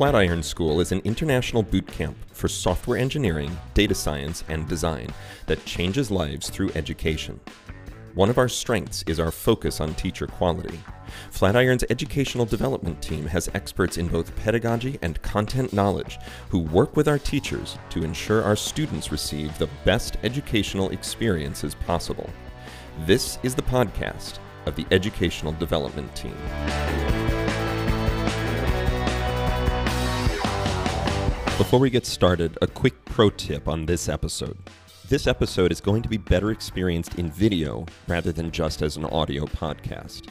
[0.00, 5.12] Flatiron School is an international boot camp for software engineering, data science, and design
[5.44, 7.38] that changes lives through education.
[8.14, 10.80] One of our strengths is our focus on teacher quality.
[11.30, 17.06] Flatiron's educational development team has experts in both pedagogy and content knowledge who work with
[17.06, 22.30] our teachers to ensure our students receive the best educational experiences possible.
[23.00, 26.36] This is the podcast of the Educational Development Team.
[31.60, 34.56] Before we get started, a quick pro tip on this episode.
[35.10, 39.04] This episode is going to be better experienced in video rather than just as an
[39.04, 40.30] audio podcast.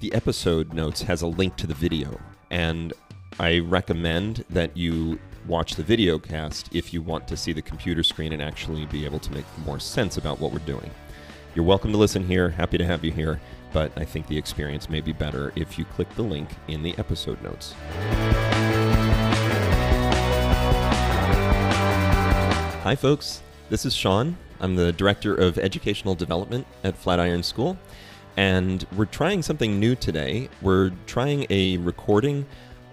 [0.00, 2.18] The episode notes has a link to the video,
[2.50, 2.94] and
[3.38, 8.02] I recommend that you watch the video cast if you want to see the computer
[8.02, 10.90] screen and actually be able to make more sense about what we're doing.
[11.54, 13.38] You're welcome to listen here, happy to have you here,
[13.74, 16.96] but I think the experience may be better if you click the link in the
[16.96, 17.74] episode notes.
[22.84, 23.40] Hi, folks.
[23.70, 24.36] This is Sean.
[24.60, 27.78] I'm the Director of Educational Development at Flatiron School,
[28.36, 30.50] and we're trying something new today.
[30.60, 32.44] We're trying a recording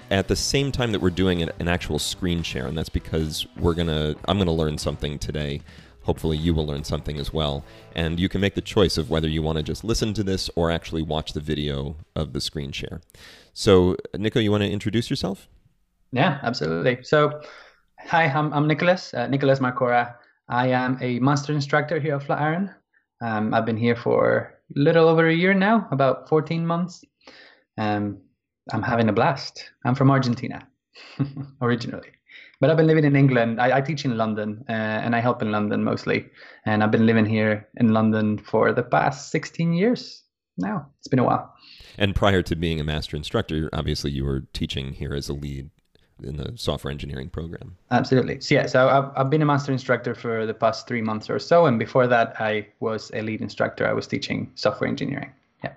[0.10, 3.74] at the same time that we're doing an actual screen share, and that's because we're
[3.74, 5.60] gonna I'm gonna learn something today.
[6.04, 9.28] Hopefully, you will learn something as well, and you can make the choice of whether
[9.28, 12.72] you want to just listen to this or actually watch the video of the screen
[12.72, 13.02] share.
[13.54, 15.50] So, Nico, you want to introduce yourself?
[16.14, 17.04] Yeah, absolutely.
[17.04, 17.42] So.
[18.08, 20.16] Hi, I'm, I'm Nicholas, uh, Nicholas Marcora.
[20.50, 22.74] I am a master instructor here at Flatiron.
[23.22, 27.06] Um, I've been here for a little over a year now, about 14 months.
[27.78, 28.20] Um,
[28.72, 29.72] I'm having a blast.
[29.86, 30.68] I'm from Argentina
[31.62, 32.10] originally,
[32.60, 33.62] but I've been living in England.
[33.62, 36.30] I, I teach in London uh, and I help in London mostly.
[36.66, 40.24] And I've been living here in London for the past 16 years
[40.58, 40.88] now.
[41.00, 41.54] It's been a while.
[41.98, 45.70] And prior to being a master instructor, obviously you were teaching here as a lead
[46.24, 47.76] in the software engineering program.
[47.92, 48.40] Absolutely.
[48.42, 51.40] So, yeah, so I've, I've been a master instructor for the past three months or
[51.40, 51.66] so.
[51.66, 53.88] And before that, I was a lead instructor.
[53.88, 55.32] I was teaching software engineering.
[55.64, 55.74] Yeah.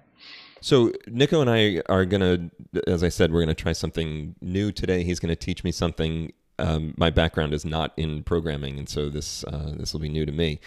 [0.60, 4.34] So Nico and I are going to, as I said, we're going to try something
[4.41, 5.04] new today.
[5.04, 6.32] He's going to teach me something.
[6.58, 10.24] Um, my background is not in programming, and so this uh, this will be new
[10.24, 10.60] to me.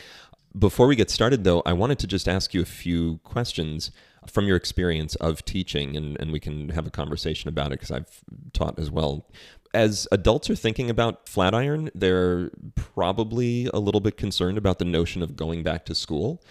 [0.58, 3.92] Before we get started, though, I wanted to just ask you a few questions
[4.30, 7.92] from your experience of teaching, and, and we can have a conversation about it because
[7.92, 8.24] I've
[8.54, 9.28] taught as well
[9.74, 15.22] as adults are thinking about Flatiron, they're probably a little bit concerned about the notion
[15.22, 16.44] of going back to school.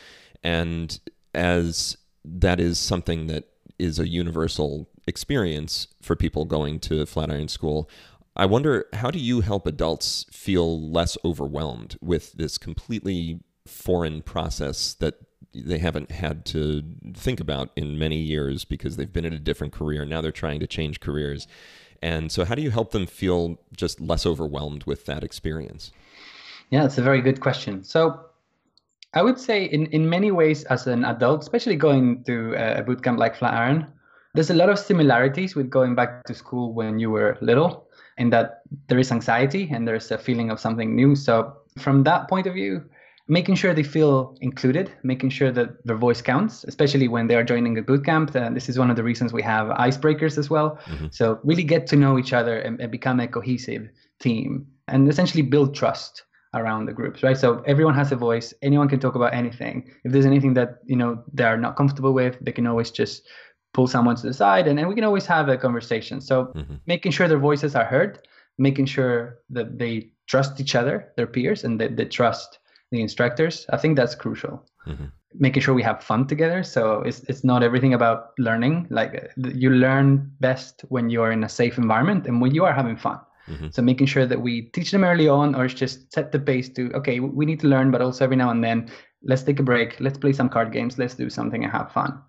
[0.43, 0.99] And
[1.34, 3.44] as that is something that
[3.78, 7.88] is a universal experience for people going to Flatiron School,
[8.34, 14.94] I wonder how do you help adults feel less overwhelmed with this completely foreign process
[14.94, 15.15] that
[15.54, 16.83] they haven't had to
[17.15, 20.04] think about in many years because they've been in a different career.
[20.04, 21.47] Now they're trying to change careers.
[22.06, 25.91] And so, how do you help them feel just less overwhelmed with that experience?
[26.71, 27.83] Yeah, that's a very good question.
[27.83, 28.21] So,
[29.12, 33.19] I would say, in, in many ways, as an adult, especially going to a bootcamp
[33.19, 33.93] like Flatiron,
[34.34, 38.31] there's a lot of similarities with going back to school when you were little, in
[38.31, 41.16] that there is anxiety and there's a feeling of something new.
[41.16, 42.84] So, from that point of view,
[43.29, 47.43] making sure they feel included, making sure that their voice counts, especially when they are
[47.43, 48.35] joining a bootcamp.
[48.35, 50.79] And this is one of the reasons we have icebreakers as well.
[50.87, 51.07] Mm-hmm.
[51.11, 53.89] So really get to know each other and, and, become a cohesive
[54.21, 56.23] team and essentially build trust
[56.55, 57.37] around the groups, right?
[57.37, 58.55] So everyone has a voice.
[58.63, 59.91] Anyone can talk about anything.
[60.05, 63.27] If there's anything that you know they are not comfortable with, they can always just
[63.75, 66.21] pull someone to the side, and, and we can always have a conversation.
[66.21, 66.77] So mm-hmm.
[66.87, 68.27] making sure their voices are heard,
[68.57, 72.59] making sure that they trust each other, their peers, and that they trust
[72.91, 73.67] the instructors.
[73.71, 74.65] I think that's crucial.
[74.87, 75.07] Mm-hmm.
[75.39, 76.63] Making sure we have fun together.
[76.63, 78.87] So it's it's not everything about learning.
[78.91, 82.97] Like you learn best when you're in a safe environment and when you are having
[82.97, 83.21] fun.
[83.49, 83.69] Mm-hmm.
[83.71, 86.93] So making sure that we teach them early on, or just set the pace to
[86.95, 88.91] okay, we need to learn, but also every now and then,
[89.23, 92.21] let's take a break, let's play some card games, let's do something and have fun.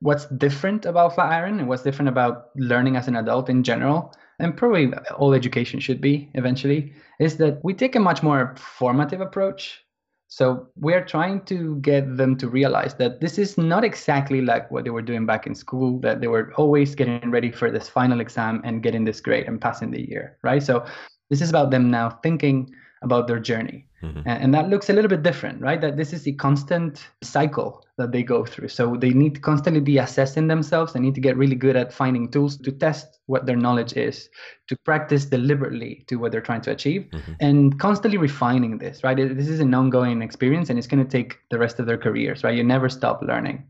[0.00, 4.56] What's different about Flatiron and what's different about learning as an adult in general, and
[4.56, 9.82] probably all education should be eventually, is that we take a much more formative approach
[10.28, 14.84] so we're trying to get them to realize that this is not exactly like what
[14.84, 18.20] they were doing back in school, that they were always getting ready for this final
[18.20, 20.62] exam and getting this grade and passing the year, right?
[20.62, 20.84] So
[21.30, 23.86] this is about them now thinking about their journey.
[24.02, 24.22] Mm-hmm.
[24.26, 25.80] And, that looks a little bit different, right?
[25.80, 28.68] That this is a constant cycle that they go through.
[28.68, 30.92] So they need to constantly be assessing themselves.
[30.92, 34.28] They need to get really good at finding tools to test what their knowledge is,
[34.68, 37.32] to practice deliberately to what they're trying to achieve, mm-hmm.
[37.40, 39.16] and constantly refining this, right?
[39.16, 42.44] This is an ongoing experience and it's going to take the rest of their careers,
[42.44, 42.56] right?
[42.56, 43.64] You never stop learning.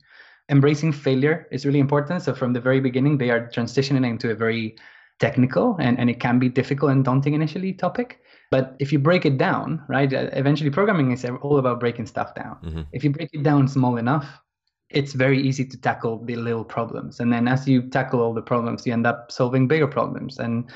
[0.49, 2.23] Embracing failure is really important.
[2.23, 4.77] So from the very beginning, they are transitioning into a very
[5.19, 8.21] technical and, and it can be difficult and daunting initially topic.
[8.51, 12.35] But if you break it down, right, uh, eventually programming is all about breaking stuff
[12.35, 12.57] down.
[12.65, 12.83] Mm-hmm.
[12.93, 14.27] If you break it down small enough,
[14.91, 17.19] it's very easy to tackle the little problems.
[17.21, 20.39] And then as you tackle all the problems, you end up solving bigger problems.
[20.39, 20.71] And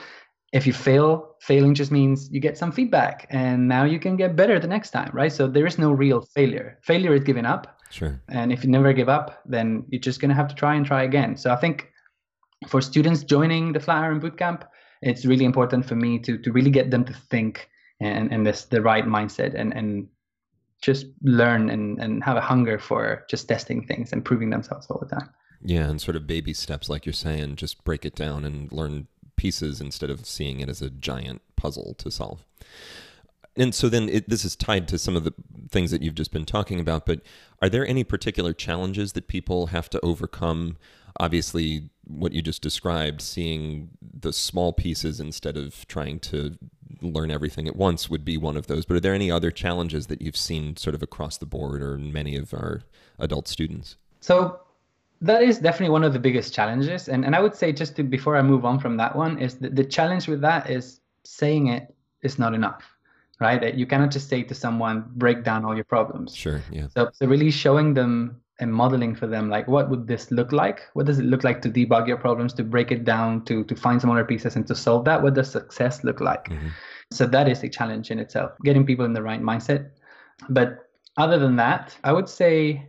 [0.53, 4.35] if you fail, failing just means you get some feedback and now you can get
[4.35, 5.33] better the next time, right?
[5.33, 6.79] So there is no real failure.
[6.83, 7.79] Failure is giving up.
[7.91, 8.21] Sure.
[8.29, 10.85] And if you never give up, then you're just going to have to try and
[10.85, 11.37] try again.
[11.37, 11.89] So I think
[12.67, 14.65] for students joining the Flatiron Bootcamp,
[15.02, 17.69] it's really important for me to to really get them to think
[18.00, 20.08] and and this the right mindset and and
[20.81, 24.99] just learn and and have a hunger for just testing things and proving themselves all
[24.99, 25.29] the time.
[25.62, 29.08] Yeah, and sort of baby steps, like you're saying, just break it down and learn
[29.37, 32.44] pieces instead of seeing it as a giant puzzle to solve.
[33.56, 35.35] And so then it, this is tied to some of the
[35.70, 37.20] things that you've just been talking about, but
[37.61, 40.79] are there any particular challenges that people have to overcome?
[41.19, 46.57] Obviously, what you just described, seeing the small pieces instead of trying to
[47.03, 48.85] learn everything at once would be one of those.
[48.85, 51.95] But are there any other challenges that you've seen sort of across the board or
[51.95, 52.83] in many of our
[53.19, 53.97] adult students?
[54.21, 54.61] So
[55.21, 58.03] that is definitely one of the biggest challenges and, and i would say just to,
[58.03, 61.69] before i move on from that one is that the challenge with that is saying
[61.69, 62.97] it is not enough
[63.41, 66.87] right that you cannot just say to someone break down all your problems sure yeah
[66.89, 70.83] so, so really showing them and modeling for them like what would this look like
[70.93, 73.75] what does it look like to debug your problems to break it down to to
[73.75, 76.69] find some other pieces and to solve that what does success look like mm-hmm.
[77.11, 79.91] so that is a challenge in itself getting people in the right mindset
[80.49, 82.87] but other than that i would say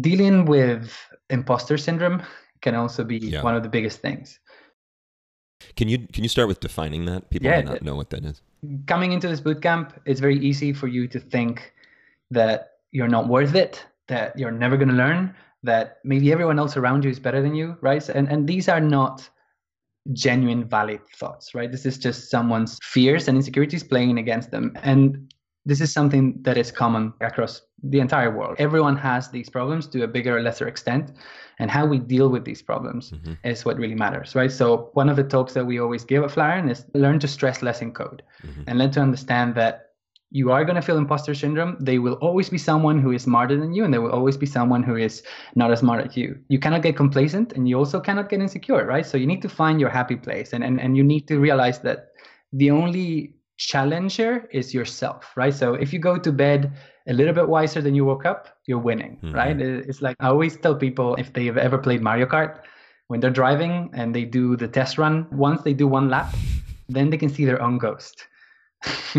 [0.00, 0.96] dealing with
[1.30, 2.22] imposter syndrome
[2.60, 3.42] can also be yeah.
[3.42, 4.38] one of the biggest things.
[5.76, 7.30] Can you can you start with defining that?
[7.30, 8.42] People yeah, may not know what that is.
[8.86, 11.72] Coming into this bootcamp, it's very easy for you to think
[12.30, 16.76] that you're not worth it, that you're never going to learn, that maybe everyone else
[16.76, 18.08] around you is better than you, right?
[18.08, 19.28] And and these are not
[20.12, 21.70] genuine valid thoughts, right?
[21.70, 24.76] This is just someone's fears and insecurities playing against them.
[24.82, 25.32] And
[25.64, 28.56] this is something that is common across the entire world.
[28.58, 31.12] Everyone has these problems to a bigger or lesser extent,
[31.60, 33.34] and how we deal with these problems mm-hmm.
[33.44, 34.50] is what really matters, right?
[34.50, 37.62] So one of the talks that we always give at Flatiron is learn to stress
[37.62, 38.62] less in code, mm-hmm.
[38.66, 39.91] and learn to understand that
[40.32, 41.76] you are going to feel imposter syndrome.
[41.78, 44.46] There will always be someone who is smarter than you, and there will always be
[44.46, 45.22] someone who is
[45.54, 46.38] not as smart as you.
[46.48, 49.04] You cannot get complacent, and you also cannot get insecure, right?
[49.04, 51.80] So you need to find your happy place, and and, and you need to realize
[51.80, 52.12] that
[52.52, 55.54] the only challenger is yourself, right?
[55.54, 56.72] So if you go to bed
[57.06, 59.34] a little bit wiser than you woke up, you're winning, mm-hmm.
[59.34, 59.60] right?
[59.60, 62.60] It's like I always tell people if they've ever played Mario Kart,
[63.08, 66.34] when they're driving and they do the test run, once they do one lap,
[66.88, 68.26] then they can see their own ghost.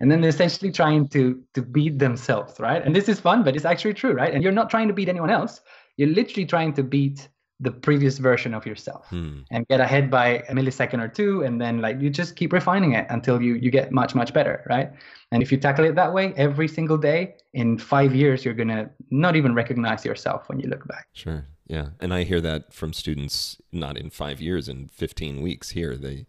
[0.00, 2.84] and then they're essentially trying to to beat themselves, right?
[2.84, 4.32] And this is fun, but it's actually true, right?
[4.32, 5.60] And you're not trying to beat anyone else.
[5.96, 7.28] You're literally trying to beat
[7.60, 9.38] the previous version of yourself hmm.
[9.50, 12.92] and get ahead by a millisecond or two and then like you just keep refining
[12.92, 14.92] it until you you get much much better right
[15.32, 18.68] and if you tackle it that way every single day in 5 years you're going
[18.68, 22.74] to not even recognize yourself when you look back sure yeah and i hear that
[22.74, 26.26] from students not in 5 years in 15 weeks here they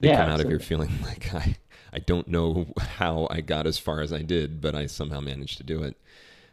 [0.00, 0.54] they yeah, come out absolutely.
[0.56, 1.56] of here feeling like i
[1.92, 5.56] i don't know how i got as far as i did but i somehow managed
[5.56, 5.96] to do it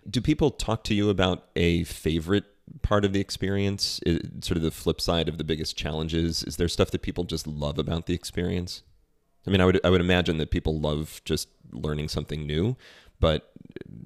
[0.10, 2.46] do people talk to you about a favorite
[2.82, 4.00] part of the experience?
[4.06, 6.44] Is, sort of the flip side of the biggest challenges?
[6.44, 8.84] Is there stuff that people just love about the experience?
[9.46, 12.78] I mean, I would I would imagine that people love just learning something new,
[13.20, 13.52] but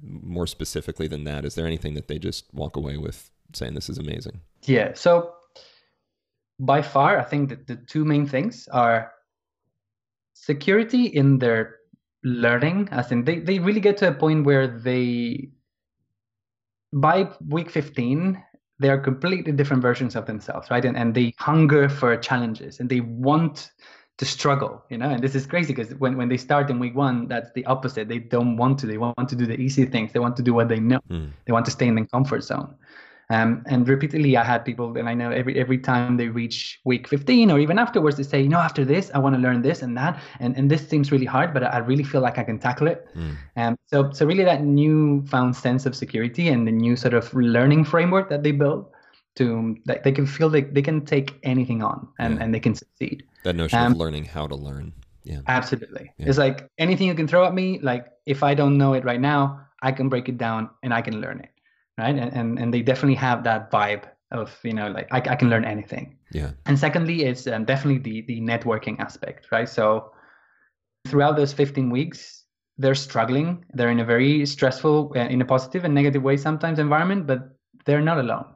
[0.02, 3.88] more specifically than that, is there anything that they just walk away with saying this
[3.88, 4.40] is amazing?
[4.64, 4.94] Yeah.
[4.94, 5.34] So
[6.58, 9.12] by far, I think that the two main things are
[10.48, 11.76] security in their
[12.24, 15.50] learning, as in they, they really get to a point where they
[16.92, 18.42] by week 15
[18.80, 20.84] they are completely different versions of themselves right?
[20.86, 23.72] And, and they hunger for challenges and they want
[24.16, 25.10] to struggle you know?
[25.10, 28.08] And this is crazy because when, when they start in week one that's the opposite.
[28.08, 28.86] They don't want to.
[28.86, 30.12] They want to do the easy things.
[30.14, 31.00] They want to do what they know.
[31.10, 31.30] Mm.
[31.44, 32.74] they want to stay in the comfort zone
[33.30, 37.06] um, and repeatedly, I had people, and I know every every time they reach week
[37.06, 39.82] 15 or even afterwards, they say, you know, after this, I want to learn this
[39.82, 42.58] and that, and and this seems really hard, but I really feel like I can
[42.58, 43.06] tackle it.
[43.14, 43.36] Mm.
[43.56, 47.84] Um, so so really that newfound sense of security and the new sort of learning
[47.84, 48.86] framework that they build
[49.36, 52.44] to that they can feel like they can take anything on and yeah.
[52.44, 53.24] and they can succeed.
[53.44, 54.94] That notion um, of learning how to learn.
[55.24, 55.40] Yeah.
[55.46, 56.10] Absolutely.
[56.16, 56.28] Yeah.
[56.28, 59.20] It's like anything you can throw at me, like if I don't know it right
[59.20, 61.50] now, I can break it down and I can learn it
[61.98, 62.16] right?
[62.16, 65.50] And, and and they definitely have that vibe of you know like I, I can
[65.50, 66.16] learn anything.
[66.32, 66.50] Yeah.
[66.66, 69.68] And secondly it's um, definitely the the networking aspect right?
[69.68, 70.12] So
[71.06, 72.44] throughout those 15 weeks
[72.76, 73.64] they're struggling.
[73.74, 77.56] They're in a very stressful uh, in a positive and negative way sometimes environment but
[77.84, 78.46] they're not alone.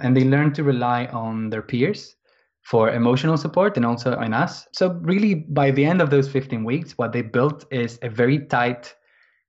[0.00, 2.16] And they learn to rely on their peers
[2.62, 4.66] for emotional support and also in us.
[4.72, 8.40] So really by the end of those 15 weeks, what they built is a very
[8.46, 8.92] tight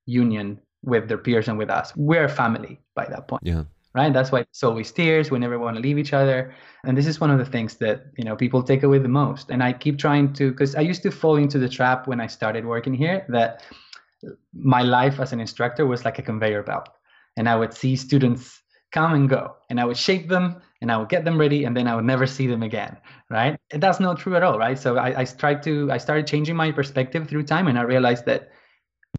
[0.05, 1.95] union with their peers and with us.
[1.95, 3.43] We're a family by that point.
[3.45, 3.63] Yeah.
[3.93, 4.11] Right.
[4.11, 5.31] That's why it's always tears.
[5.31, 6.53] We never want to leave each other.
[6.83, 9.49] And this is one of the things that, you know, people take away the most.
[9.49, 12.27] And I keep trying to because I used to fall into the trap when I
[12.27, 13.63] started working here that
[14.53, 16.89] my life as an instructor was like a conveyor belt.
[17.37, 18.61] And I would see students
[18.91, 21.75] come and go and I would shape them and I would get them ready and
[21.75, 22.97] then I would never see them again.
[23.29, 23.57] Right.
[23.71, 24.57] And that's not true at all.
[24.59, 24.77] Right.
[24.77, 28.25] So I, I tried to I started changing my perspective through time and I realized
[28.25, 28.49] that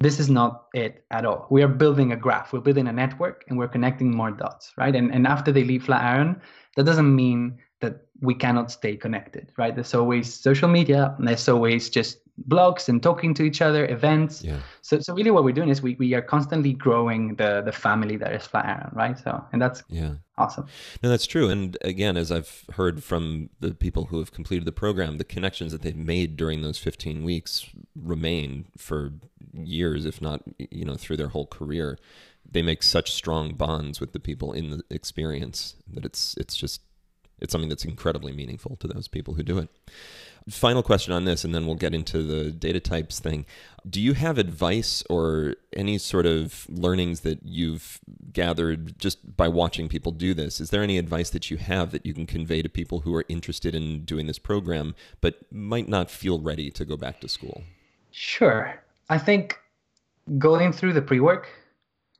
[0.01, 1.47] this is not it at all.
[1.49, 4.95] We are building a graph, we're building a network, and we're connecting more dots, right?
[4.95, 6.41] And, and after they leave Flatiron,
[6.75, 9.73] that doesn't mean that we cannot stay connected, right?
[9.73, 14.43] There's always social media, and there's always just blogs and talking to each other, events.
[14.43, 14.59] Yeah.
[14.81, 18.17] So, so really, what we're doing is we, we are constantly growing the the family
[18.17, 19.17] that is Flatiron, right?
[19.17, 20.67] So, and that's yeah awesome.
[21.01, 21.49] No, that's true.
[21.49, 25.71] And again, as I've heard from the people who have completed the program, the connections
[25.71, 27.65] that they've made during those 15 weeks
[27.95, 29.13] remain for
[29.53, 31.97] years, if not you know through their whole career.
[32.49, 36.81] They make such strong bonds with the people in the experience that it's it's just
[37.39, 39.69] it's something that's incredibly meaningful to those people who do it.
[40.49, 43.45] Final question on this, and then we'll get into the data types thing.
[43.89, 47.99] Do you have advice or any sort of learnings that you've
[48.31, 50.61] gathered just by watching people do this?
[50.61, 53.25] Is there any advice that you have that you can convey to people who are
[53.27, 57.63] interested in doing this program but might not feel ready to go back to school?
[58.11, 58.81] Sure.
[59.09, 59.59] I think
[60.37, 61.49] going through the pre work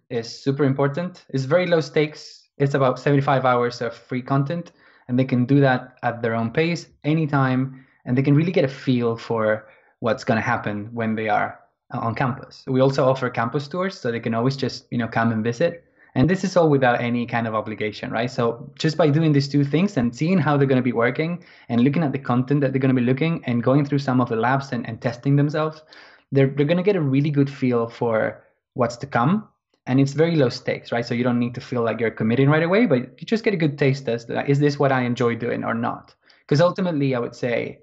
[0.10, 1.25] is super important.
[1.29, 2.48] It's very low stakes.
[2.57, 4.72] It's about 75 hours of free content,
[5.07, 8.66] and they can do that at their own pace, anytime, and they can really get
[8.66, 9.68] a feel for
[10.00, 11.60] what's going to happen when they are
[11.94, 12.64] uh, on campus.
[12.66, 15.84] We also offer campus tours, so they can always just you know come and visit.
[16.16, 18.32] And this is all without any kind of obligation, right?
[18.32, 21.44] So just by doing these two things and seeing how they're going to be working
[21.70, 24.20] and looking at the content that they're going to be looking and going through some
[24.20, 25.84] of the labs and, and testing themselves,
[26.32, 29.48] they're, they're going to get a really good feel for what's to come
[29.88, 32.50] and it's very low stakes right so you don't need to feel like you're committing
[32.50, 35.02] right away but you just get a good taste as to, is this what i
[35.02, 37.80] enjoy doing or not because ultimately i would say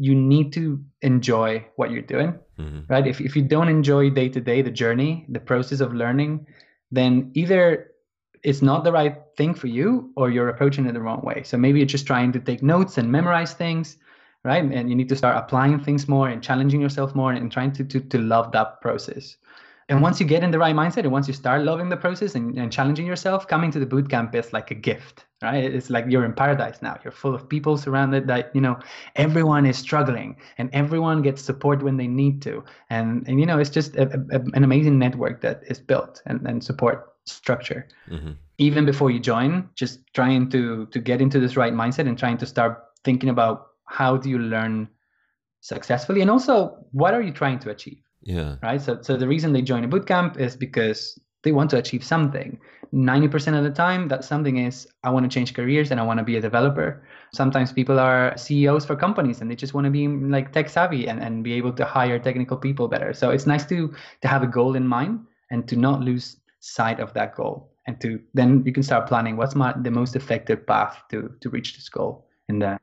[0.00, 2.80] you need to enjoy what you're doing mm-hmm.
[2.88, 3.06] right?
[3.06, 6.46] If, if you don't enjoy day to day the journey the process of learning
[6.90, 7.92] then either
[8.42, 11.42] it's not the right thing for you or you're approaching it the wrong way.
[11.42, 13.98] So maybe you're just trying to take notes and memorize things
[14.42, 14.64] right?
[14.64, 17.84] And you need to start applying things more and challenging yourself more and trying to
[17.84, 19.36] to, to love that process
[19.90, 22.34] and once you get in the right mindset and once you start loving the process
[22.34, 25.64] and, and challenging yourself coming to the boot camp is like a gift right?
[25.64, 26.98] It's like you're in paradise now.
[27.02, 28.78] You're full of people surrounded that you know
[29.16, 32.64] everyone is struggling and everyone gets support when they need to.
[32.90, 36.46] And and you know it's just a, a, an amazing network that is built and,
[36.46, 37.86] and support structure.
[38.08, 38.32] Mm-hmm.
[38.58, 42.38] even before you join just trying to to get into this right mindset and trying
[42.38, 44.88] to start thinking about how do you learn
[45.60, 46.20] successfully?
[46.20, 48.56] And also what are you trying to achieve yeah.
[48.62, 48.80] Right?
[48.80, 52.58] So so the reason they join a bootcamp is because they want to achieve something.
[52.92, 56.18] 90% of the time that something is i want to change careers and i want
[56.18, 57.02] to be a developer.
[57.32, 61.06] Sometimes people are ceos for companies and they just want to be like tech savvy
[61.06, 63.14] and, and be able to hire technical people better.
[63.14, 67.00] So it's nice to to have a goal in mind and to not lose sight
[67.00, 70.66] of that goal and to then you can start planning what's my the most effective
[70.66, 72.78] path to to reach this goal in the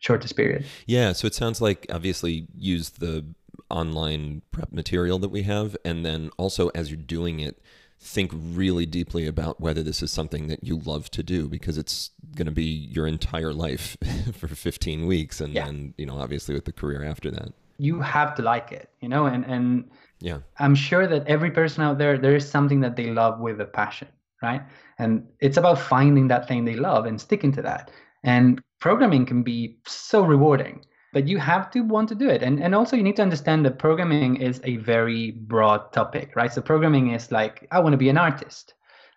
[0.00, 0.64] shortest period.
[0.86, 3.24] Yeah, so it sounds like obviously use the
[3.70, 7.60] online prep material that we have, and then also as you're doing it,
[8.02, 12.10] think really deeply about whether this is something that you love to do because it's
[12.34, 13.96] going to be your entire life
[14.32, 15.40] for 15 weeks.
[15.40, 15.66] And yeah.
[15.66, 17.52] then you know obviously with the career after that.
[17.78, 19.26] You have to like it you know?
[19.26, 20.38] And and yeah.
[20.58, 23.66] I'm sure that every person out there there is something that they love with a
[23.66, 24.08] passion
[24.42, 24.62] right?
[24.98, 27.90] And it's about finding that thing they love and sticking to that.
[28.22, 32.42] And programming can be so rewarding but you have to want to do it.
[32.42, 36.52] And and also you need to understand that programming is a very broad topic right?
[36.52, 38.74] So programming is like i want to be an artist.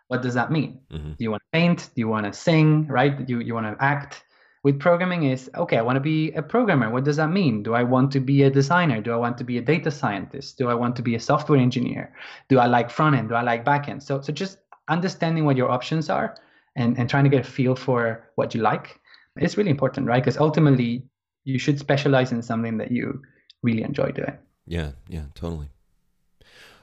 [0.07, 0.79] What does that mean?
[0.91, 1.13] Mm-hmm.
[1.13, 1.89] do you want to paint?
[1.95, 3.25] Do you want to sing right?
[3.25, 4.23] Do you, you want to act?
[4.63, 6.89] With programming is okay i want to be a programmer.
[6.89, 7.63] What does that mean?
[7.63, 9.01] Do i want to be a designer?
[9.01, 10.57] Do i want to be a data scientist?
[10.57, 12.13] Do i want to be a software engineer?
[12.49, 14.59] Do i like front end do i like back end so so just
[14.89, 16.37] understanding what your options are
[16.75, 18.99] and and trying to get a feel for what you like
[19.37, 20.21] it's really important, right?
[20.23, 21.03] Because ultimately,
[21.43, 23.21] you should specialize in something that you
[23.61, 24.37] really enjoy doing.
[24.65, 25.69] Yeah, yeah, totally.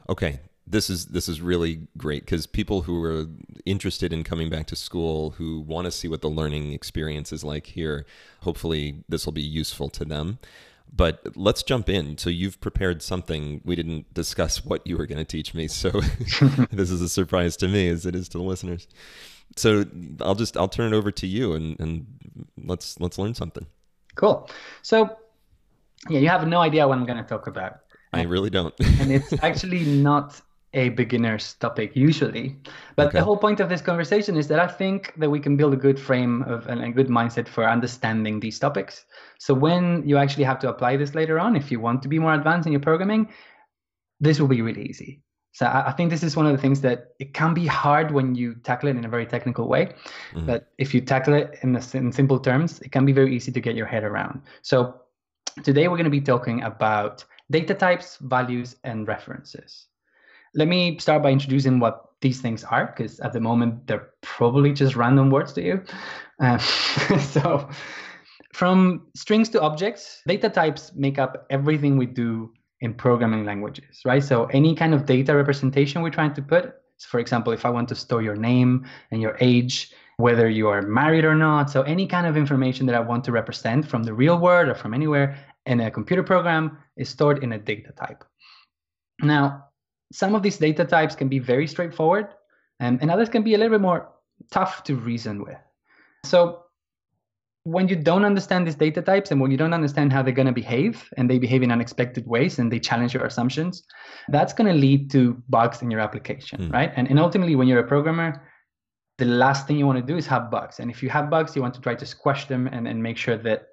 [0.08, 3.26] Okay, this is this is really great because people who are
[3.64, 7.44] interested in coming back to school, who want to see what the learning experience is
[7.44, 8.06] like here,
[8.40, 10.38] hopefully this will be useful to them.
[10.92, 12.18] But let's jump in.
[12.18, 13.60] So you've prepared something.
[13.64, 15.90] We didn't discuss what you were going to teach me, so
[16.70, 18.88] this is a surprise to me as it is to the listeners.
[19.56, 19.84] So
[20.20, 22.06] I'll just I'll turn it over to you and and
[22.56, 23.66] let's let's learn something.
[24.20, 24.50] Cool.
[24.82, 25.16] So
[26.10, 27.80] yeah, you have no idea what I'm going to talk about.
[28.12, 28.74] I really don't.
[29.00, 30.38] and it's actually not
[30.74, 32.56] a beginner's topic usually.
[32.96, 33.18] But okay.
[33.18, 35.76] the whole point of this conversation is that I think that we can build a
[35.76, 39.06] good frame of and a good mindset for understanding these topics.
[39.38, 42.18] So when you actually have to apply this later on, if you want to be
[42.18, 43.32] more advanced in your programming,
[44.20, 45.22] this will be really easy.
[45.52, 48.34] So I think this is one of the things that it can be hard when
[48.34, 49.94] you tackle it in a very technical way.
[50.32, 50.46] Mm-hmm.
[50.46, 53.50] But if you tackle it in, the, in simple terms, it can be very easy
[53.50, 54.42] to get your head around.
[54.62, 55.00] So
[55.64, 59.86] today we're going to be talking about data types, values, and references.
[60.54, 64.72] Let me start by introducing what these things are, because at the moment they're probably
[64.72, 65.82] just random words to you.
[66.40, 66.58] Uh,
[67.18, 67.68] so,
[68.52, 74.22] from strings to objects, data types make up everything we do in programming languages, right?
[74.22, 77.70] So, any kind of data representation we're trying to put, so for example, if I
[77.70, 81.82] want to store your name and your age, whether you are married or not, so
[81.82, 84.92] any kind of information that I want to represent from the real world or from
[84.92, 88.24] anywhere in a computer program is stored in a data type.
[89.22, 89.64] Now,
[90.12, 92.28] some of these data types can be very straightforward,
[92.80, 94.08] and, and others can be a little bit more
[94.50, 95.58] tough to reason with.
[96.24, 96.64] So
[97.64, 100.46] when you don't understand these data types and when you don't understand how they're going
[100.46, 103.82] to behave and they behave in unexpected ways and they challenge your assumptions,
[104.28, 106.72] that's going to lead to bugs in your application, mm.
[106.72, 106.92] right?
[106.96, 108.42] And, and ultimately, when you're a programmer,
[109.18, 110.80] the last thing you want to do is have bugs.
[110.80, 113.18] And if you have bugs, you want to try to squash them and, and make
[113.18, 113.66] sure that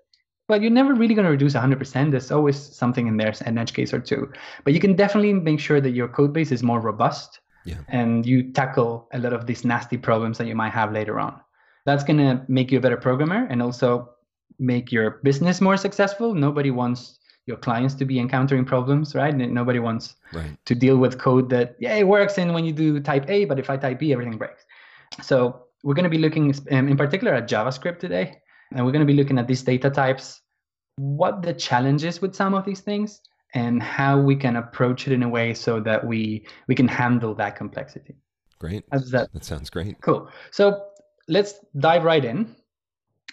[0.48, 2.12] but you're never really going to reduce 100%.
[2.12, 4.32] There's always something in there, an edge case or two.
[4.64, 7.80] But you can definitely make sure that your code base is more robust yeah.
[7.90, 11.42] and you tackle a lot of these nasty problems that you might have later on.
[11.88, 14.10] That's going to make you a better programmer and also
[14.60, 16.34] make your business more successful.
[16.34, 19.34] Nobody wants your clients to be encountering problems, right?
[19.34, 20.58] Nobody wants right.
[20.66, 23.58] to deal with code that, yeah, it works And when you do type A, but
[23.58, 24.66] if I type B, everything breaks.
[25.22, 28.42] So we're going to be looking um, in particular at JavaScript today
[28.74, 30.42] and we're going to be looking at these data types,
[30.98, 33.22] what the challenges with some of these things,
[33.54, 37.34] and how we can approach it in a way so that we we can handle
[37.36, 38.18] that complexity.
[38.60, 38.84] Great.
[38.90, 39.32] that?
[39.32, 40.02] That sounds great.
[40.02, 40.30] Cool.
[40.52, 40.87] So
[41.28, 42.56] let's dive right in,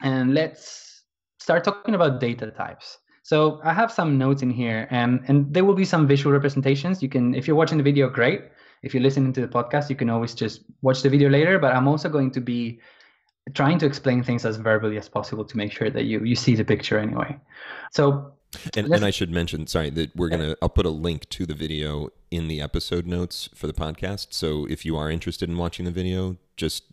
[0.02, 1.02] and let's
[1.38, 2.98] start talking about data types.
[3.22, 7.02] So I have some notes in here, and and there will be some visual representations.
[7.02, 8.42] You can, if you're watching the video, great.
[8.82, 11.58] If you're listening to the podcast, you can always just watch the video later.
[11.58, 12.80] But I'm also going to be
[13.54, 16.54] trying to explain things as verbally as possible to make sure that you you see
[16.54, 17.38] the picture anyway.
[17.92, 18.34] So
[18.76, 21.54] and, and I should mention, sorry, that we're gonna I'll put a link to the
[21.54, 24.28] video in the episode notes for the podcast.
[24.30, 26.84] So if you are interested in watching the video, just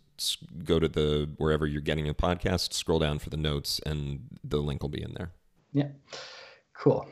[0.64, 4.58] go to the wherever you're getting a podcast, scroll down for the notes, and the
[4.58, 5.30] link will be in there.
[5.72, 5.88] Yeah,
[6.74, 7.08] cool.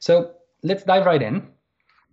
[0.00, 1.48] So let's dive right in.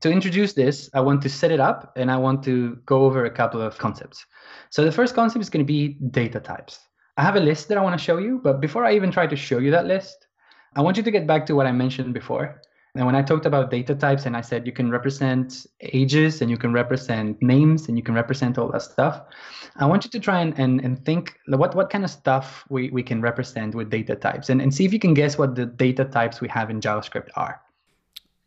[0.01, 3.25] To introduce this, I want to set it up and I want to go over
[3.25, 4.25] a couple of concepts.
[4.71, 6.79] So the first concept is going to be data types.
[7.17, 9.27] I have a list that I want to show you, but before I even try
[9.27, 10.27] to show you that list,
[10.75, 12.61] I want you to get back to what I mentioned before.
[12.95, 16.51] And when I talked about data types and I said you can represent ages and
[16.51, 19.21] you can represent names and you can represent all that stuff,
[19.77, 22.89] I want you to try and, and, and think what, what kind of stuff we,
[22.89, 25.65] we can represent with data types and, and see if you can guess what the
[25.65, 27.61] data types we have in JavaScript are.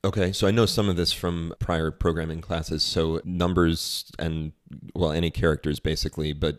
[0.04, 2.82] Okay, so I know some of this from prior programming classes.
[2.82, 4.52] So numbers and
[4.94, 6.58] well, any characters basically, but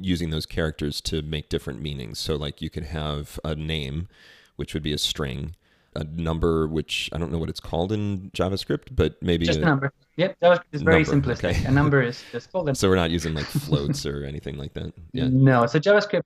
[0.00, 2.18] using those characters to make different meanings.
[2.18, 4.08] So like you could have a name,
[4.56, 5.54] which would be a string,
[5.94, 9.62] a number, which I don't know what it's called in JavaScript, but maybe just a,
[9.62, 9.92] a number.
[10.16, 11.50] Yep, JavaScript is very number, simplistic.
[11.50, 11.64] Okay.
[11.64, 12.68] a number is just called.
[12.70, 12.74] A...
[12.74, 14.92] So we're not using like floats or anything like that.
[15.12, 15.28] Yeah.
[15.30, 16.22] No, so JavaScript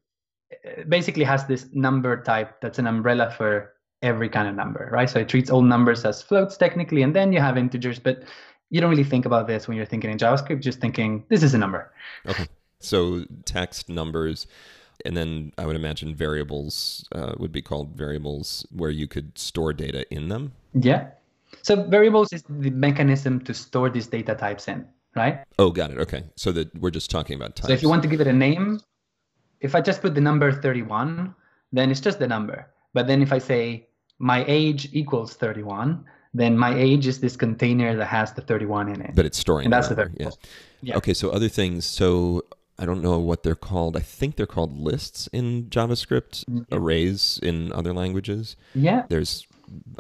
[0.52, 5.10] uh, basically has this number type that's an umbrella for every kind of number, right?
[5.10, 8.22] So it treats all numbers as floats technically, and then you have integers, but
[8.70, 11.54] you don't really think about this when you're thinking in JavaScript, just thinking this is
[11.54, 11.92] a number.
[12.26, 12.46] Okay.
[12.80, 14.46] So text numbers,
[15.04, 19.72] and then I would imagine variables uh, would be called variables where you could store
[19.72, 20.52] data in them.
[20.74, 21.08] Yeah.
[21.62, 25.40] So variables is the mechanism to store these data types in, right?
[25.58, 25.98] Oh, got it.
[25.98, 26.24] Okay.
[26.36, 27.68] So that we're just talking about types.
[27.68, 28.80] So if you want to give it a name,
[29.60, 31.34] if I just put the number 31,
[31.72, 32.70] then it's just the number.
[32.94, 37.96] But then if I say my age equals 31, then my age is this container
[37.96, 39.14] that has the 31 in it.
[39.14, 39.66] But it's storing.
[39.66, 40.18] And that's the 31.
[40.18, 40.30] Yeah.
[40.82, 40.96] yeah.
[40.96, 41.86] Okay, so other things.
[41.86, 42.44] So
[42.78, 43.96] I don't know what they're called.
[43.96, 46.62] I think they're called lists in JavaScript, mm-hmm.
[46.72, 48.56] arrays in other languages.
[48.74, 49.04] Yeah.
[49.08, 49.46] There's,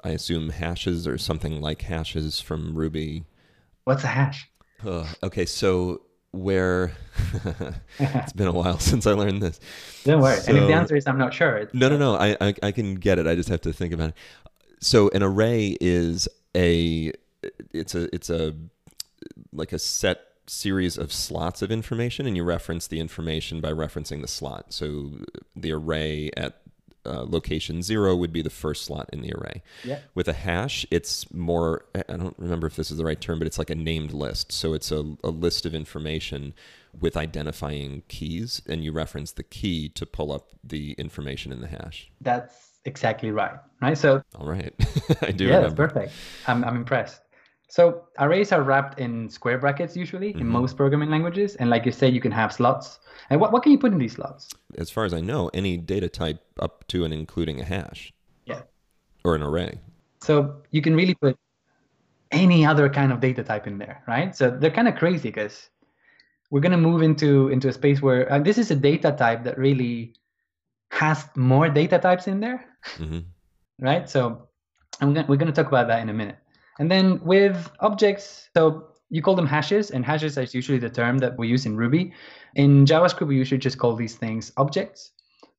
[0.04, 3.24] I assume, hashes or something like hashes from Ruby.
[3.84, 4.48] What's a hash?
[4.86, 6.92] Uh, okay, so where
[7.98, 9.58] it's been a while since I learned this.
[10.04, 10.38] Don't worry.
[10.38, 11.68] So, and if the answer is I'm not sure.
[11.72, 12.14] No, no, no.
[12.14, 13.26] I, I, I can get it.
[13.26, 14.14] I just have to think about it.
[14.80, 17.12] So an array is a
[17.72, 18.54] it's a it's a
[19.52, 24.20] like a set series of slots of information and you reference the information by referencing
[24.20, 24.72] the slot.
[24.72, 25.10] So
[25.54, 26.60] the array at
[27.06, 29.62] uh, location zero would be the first slot in the array.
[29.84, 30.00] Yeah.
[30.14, 33.46] With a hash, it's more, I don't remember if this is the right term, but
[33.46, 34.52] it's like a named list.
[34.52, 36.54] So it's a, a list of information
[36.98, 41.68] with identifying keys, and you reference the key to pull up the information in the
[41.68, 42.10] hash.
[42.20, 43.58] That's exactly right.
[43.80, 43.96] Right.
[43.96, 44.74] So, all right.
[45.22, 45.86] I do yeah, remember.
[45.86, 46.12] that's perfect.
[46.46, 47.20] I'm, I'm impressed.
[47.68, 50.56] So arrays are wrapped in square brackets usually in Mhm.
[50.58, 51.54] most programming languages.
[51.56, 52.98] And like you say, you can have slots.
[53.30, 54.48] And what, what can you put in these slots?
[54.76, 58.12] As far as I know, any data type up to and including a hash
[58.46, 58.62] Yeah.
[59.22, 59.80] or an array.
[60.22, 61.36] So you can really put
[62.30, 64.34] any other kind of data type in there, right?
[64.34, 65.68] So they're kind of crazy because
[66.50, 69.44] we're going to move into into a space where uh, this is a data type
[69.44, 70.14] that really
[70.90, 72.64] has more data types in there,
[72.96, 73.20] hmm
[73.78, 74.08] right?
[74.08, 74.48] So
[75.00, 76.38] I'm gonna, we're going to talk about that in a minute.
[76.78, 81.18] And then with objects, so you call them hashes, and hashes is usually the term
[81.18, 82.12] that we use in Ruby.
[82.54, 85.12] In JavaScript, we usually just call these things objects.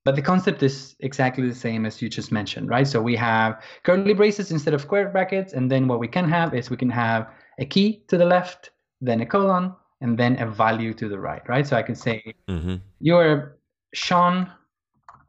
[0.05, 2.87] But the concept is exactly the same as you just mentioned, right?
[2.87, 6.53] So we have curly braces instead of square brackets, and then what we can have
[6.53, 7.27] is we can have
[7.59, 11.41] a key to the left, then a colon, and then a value to the right,
[11.49, 11.67] right?
[11.67, 12.75] So I can say mm-hmm.
[13.01, 13.57] you're
[13.93, 14.49] Sean,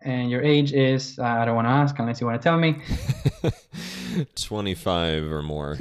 [0.03, 2.59] and your age is uh, I don't want to ask unless you want to tell
[2.59, 2.81] me.
[4.35, 5.77] 25 or more.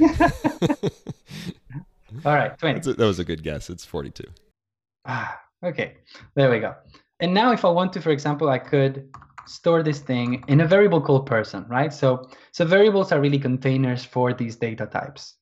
[2.24, 2.80] All right, twenty.
[2.80, 3.70] A- that was a good guess.
[3.70, 4.24] It's 42.
[5.06, 5.94] Ah, okay,
[6.34, 6.74] there we go.
[7.20, 9.08] And now if I want to, for example, I could
[9.46, 11.92] store this thing in a variable called person, right?
[11.92, 15.34] So, so variables are really containers for these data types.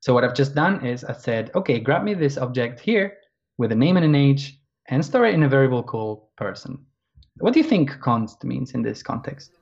[0.00, 3.16] So what I've just done is I said, okay, grab me this object here
[3.58, 6.84] with a name and an age and store it in a variable called person.
[7.38, 9.56] What do you think const means in this context?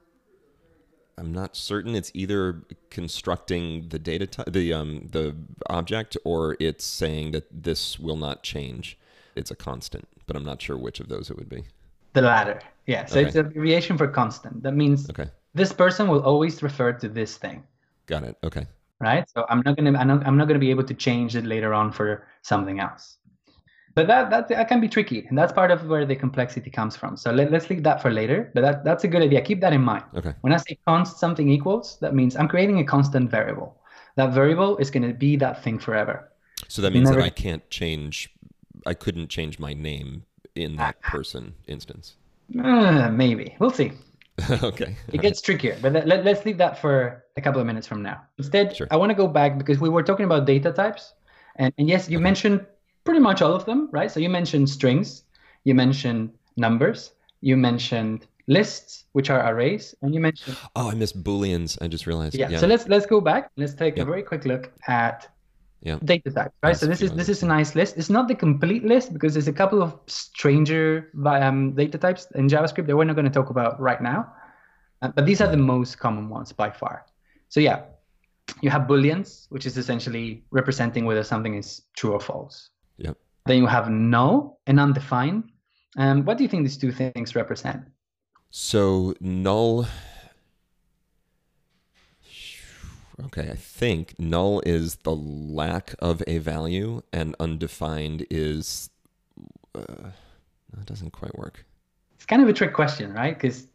[1.18, 1.94] I'm not certain.
[1.94, 5.37] It's either constructing the data type, the um, the
[5.68, 8.98] object, or it's saying that this will not change.
[9.37, 11.64] It's a constant, but I'm not sure which of those it would be.
[12.14, 12.61] The latter.
[12.87, 13.05] Yeah.
[13.07, 13.27] So Okay.
[13.27, 14.62] it's an abbreviation for constant.
[14.62, 17.64] That means Okay, this person will always refer to this thing.
[18.07, 18.37] got it.
[18.44, 18.66] Okay,
[19.01, 19.29] right?
[19.31, 21.75] So I'm not gonna I'm not, I'm not gonna be able to change it later
[21.75, 23.18] on for something else.
[23.94, 26.96] But that, that that can be tricky, and that's part of where the complexity comes
[26.96, 27.16] from.
[27.16, 28.50] So let, let's leave that for later.
[28.55, 29.42] But that, that's a good idea.
[29.42, 30.05] Keep that in mind.
[30.14, 33.76] okay, When I say const something equals, that means I'm creating a constant variable.
[34.16, 36.31] That variable is going to be that thing forever.
[36.68, 38.31] so that means Never- that I can't change.
[38.87, 40.24] I couldn't change my name
[40.55, 42.16] in that person instance.
[42.59, 43.92] Uh, maybe we'll see.
[44.62, 44.96] okay.
[45.12, 48.02] It gets trickier, but let, let, us leave that for a couple of minutes from
[48.02, 48.22] now.
[48.38, 48.88] Instead, Sure.
[48.90, 51.12] I want to go back because we were talking about data types.
[51.57, 52.66] And, and yes, you mentioned
[53.04, 54.10] pretty much all of them, right?
[54.10, 55.24] So you mentioned strings,
[55.64, 61.22] you mentioned numbers, you mentioned lists, which are arrays, and you mentioned Oh, I missed
[61.22, 61.78] booleans.
[61.80, 62.34] I just realized.
[62.34, 62.48] yeah.
[62.50, 62.58] Yeah.
[62.58, 63.50] So let's let's go back.
[63.56, 64.02] Let's take Yeah.
[64.02, 65.28] a very quick look at
[65.80, 65.98] Yeah.
[66.04, 66.70] data types, right?
[66.70, 67.96] Last so this is this is a nice list.
[67.96, 72.46] It's not the complete list because there's a couple of stranger um, data types in
[72.48, 74.20] JavaScript that we're not going to talk about right now,
[75.02, 77.04] uh, but these are the most common ones by far.
[77.48, 77.78] So yeah,
[78.60, 82.70] you have booleans, which is essentially representing whether something is true or false.
[82.98, 83.16] Yep.
[83.46, 85.50] Then you have null and undefined.
[85.96, 87.83] Um, what do you think these two things represent?
[88.50, 89.87] So null.
[93.24, 98.90] Okay, I think null is the lack of a value, and undefined is.
[99.74, 100.11] Uh,
[100.74, 101.64] that doesn't quite work.
[102.14, 103.35] It's kind of a trick question, right?
[103.35, 103.66] Because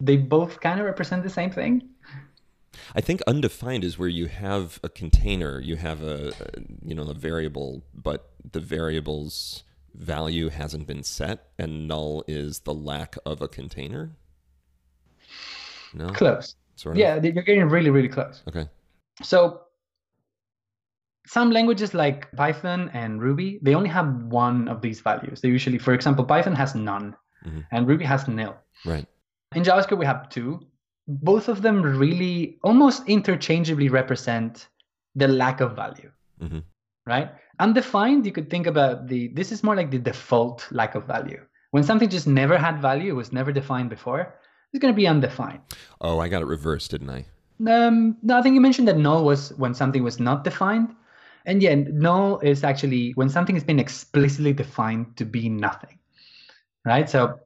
[0.00, 1.88] they both kind of represent the same thing.
[2.94, 7.04] I think undefined is where you have a container, you have a, a you know
[7.04, 9.62] a variable, but the variable's
[9.94, 14.16] value hasn't been set, and null is the lack of a container.
[15.94, 16.54] No, Close.
[16.76, 17.00] sort of.
[17.00, 18.42] Yeah, you're getting really, really close.
[18.48, 18.66] Okay.
[19.22, 19.62] So
[21.26, 25.40] some languages like Python and Ruby, they only have one of these values.
[25.40, 27.14] They usually, for example, Python has none
[27.46, 27.64] Mhm.
[27.70, 28.56] and Ruby has nil.
[28.84, 29.06] Right.
[29.54, 30.66] In JavaScript, we have two.
[31.06, 34.68] Both of them really almost interchangeably represent
[35.14, 36.10] the lack of value,
[36.40, 36.60] hmm
[37.06, 37.32] right?
[37.58, 41.40] Undefined, you could think about the, this is more like the default lack of value.
[41.72, 44.38] When something just never had value, it was never defined before,
[44.72, 45.60] it's going to be undefined.
[46.00, 47.26] Oh, I got it reversed, didn't I?
[47.66, 50.94] Um, no, I think you mentioned that null was when something was not defined.
[51.44, 55.98] And yeah, null is actually when something has been explicitly defined to be nothing.
[56.84, 57.08] Right?
[57.08, 57.40] So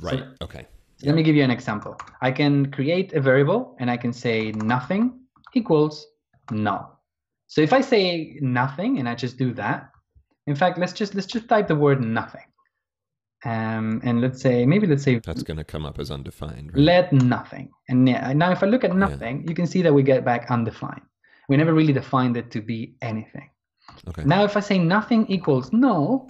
[0.00, 0.24] Right.
[0.40, 0.66] okay.
[1.04, 1.96] Let me give you an example.
[2.20, 5.20] I can create a variable and I can say nothing
[5.54, 6.06] equals
[6.50, 7.00] null.
[7.46, 9.90] So if I say nothing and I just do that,
[10.46, 12.46] in fact, let's just let's just type the word nothing.
[13.44, 16.70] Um, and let's say maybe let's say That's going to come up as undefined.
[16.72, 16.82] Right?
[16.82, 17.70] let nothing.
[17.88, 21.02] And now if I look at nothing, you can see that we get back undefined.
[21.48, 23.50] We never really defined it to be anything.
[24.08, 24.24] Okay.
[24.24, 26.26] Now, if I say nothing equals null,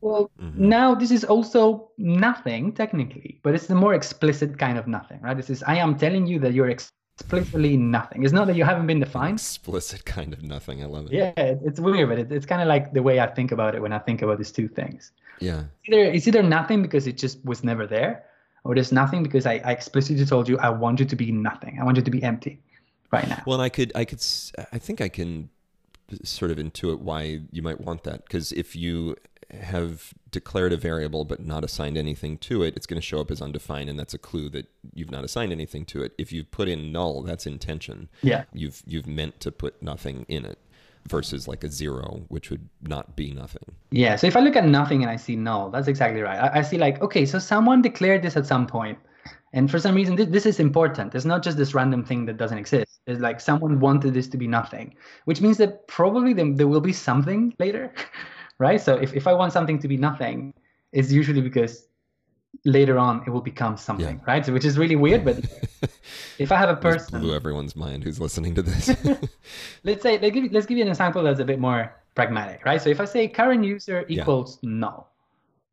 [0.00, 0.54] well, Mhm.
[0.56, 5.36] now this is also nothing technically, but it's the more explicit kind of nothing, right?
[5.36, 8.22] This is I am telling you that you're explicitly nothing.
[8.22, 9.34] It's not that you haven't been defined.
[9.36, 10.82] Explicit kind of nothing.
[10.82, 11.12] I love it.
[11.12, 13.82] Yeah, it's weird, but it, it's kind of like the way I think about it
[13.82, 15.12] when I think about these two things.
[15.40, 15.64] Yeah.
[15.86, 18.24] Either it's either nothing because it just was never there,
[18.64, 21.78] or there's nothing because I, I explicitly told you I want you to be nothing.
[21.80, 22.60] I want you to be empty
[23.12, 23.42] right now.
[23.46, 25.48] Well, and I could, I could, s- I think I can
[26.22, 29.14] sort of intuit why you might want that because if you
[29.50, 33.30] have declared a variable but not assigned anything to it, it's going to show up
[33.30, 36.12] as undefined, and that's a clue that you've not assigned anything to it.
[36.18, 38.08] If you've put in null, that's intention.
[38.22, 38.44] Yeah.
[38.52, 40.58] You've you've meant to put nothing in it,
[41.08, 43.74] versus like a zero, which would not be nothing.
[43.90, 44.16] Yeah.
[44.16, 46.38] So if I look at nothing and I see null, that's exactly right.
[46.38, 48.98] I, I see like, okay, so someone declared this at some point,
[49.52, 51.14] and for some reason this, this is important.
[51.14, 53.00] It's not just this random thing that doesn't exist.
[53.06, 56.80] It's like someone wanted this to be nothing, which means that probably there, there will
[56.80, 57.92] be something later,
[58.58, 58.80] right?
[58.80, 60.54] So if, if I want something to be nothing,
[60.92, 61.86] it's usually because
[62.64, 64.44] later on it will become something, right?
[64.44, 65.38] So which is really weird, but
[66.38, 68.88] if I have a person blew everyone's mind who's listening to this.
[69.84, 72.64] let's say let's give, you- let's give you an example that's a bit more pragmatic,
[72.64, 72.80] right?
[72.82, 74.22] So if I say current user Yeah.
[74.22, 75.12] equals null,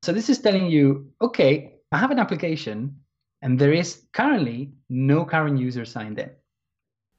[0.03, 2.95] so this is telling you, okay, I have an application
[3.41, 6.29] and there is currently no current user signed in,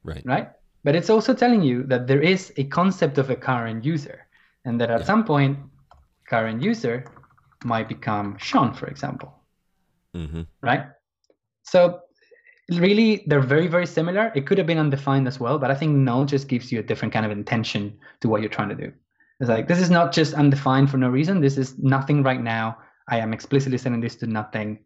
[0.03, 0.23] right.
[0.25, 0.49] right?
[0.83, 4.26] But it's also telling you that there is a concept of a current user
[4.65, 5.05] and that at Yeah.
[5.05, 5.57] some point,
[6.29, 7.05] current user
[7.63, 9.33] might become Sean, for example
[10.13, 10.85] hmm right?
[11.63, 11.99] So
[12.71, 14.31] really, they're very, very similar.
[14.35, 16.83] It could have been undefined as well, but I think null just gives you a
[16.83, 18.91] different kind of intention to what you're trying to do.
[19.39, 21.41] It's like this is not just undefined for no reason.
[21.41, 22.77] This is nothing right now.
[23.07, 24.79] I am explicitly sending this to nothing.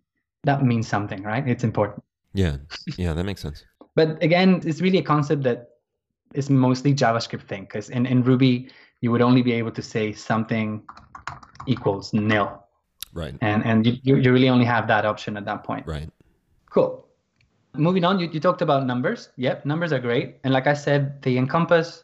[0.43, 1.47] That means something, right?
[1.47, 2.03] It's important.
[2.33, 2.57] Yeah.
[2.97, 3.63] Yeah, that makes sense.
[3.95, 5.69] But again, it's really a concept that
[6.33, 8.69] is mostly JavaScript thing because in, in Ruby,
[9.01, 10.81] you would only be able to say something
[11.67, 12.63] equals nil.
[13.13, 13.35] Right.
[13.41, 15.85] And, and you, you really only have that option at that point.
[15.85, 16.09] Right.
[16.69, 17.05] Cool.
[17.73, 19.29] Moving on, you, you talked about numbers.
[19.37, 20.37] Yep, numbers are great.
[20.43, 22.03] And like I said, they encompass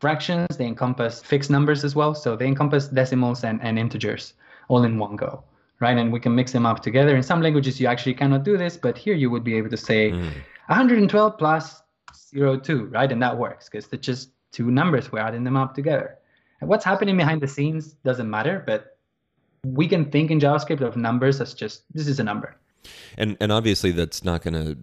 [0.00, 2.14] fractions, they encompass fixed numbers as well.
[2.14, 4.34] So they encompass decimals and, and integers
[4.68, 5.44] all in one go,
[5.80, 5.96] right?
[5.96, 7.16] And we can mix them up together.
[7.16, 9.76] In some languages, you actually cannot do this, but here you would be able to
[9.76, 10.32] say Mm.
[10.68, 11.82] 112 plus
[12.32, 13.10] 02, right?
[13.10, 15.10] And that works because they're just two numbers.
[15.10, 16.18] We're adding them up together.
[16.60, 18.96] And what's happening behind the scenes doesn't matter, but
[19.64, 22.54] we can think in JavaScript of numbers as just this is a number.
[23.16, 24.78] And and obviously that's not going to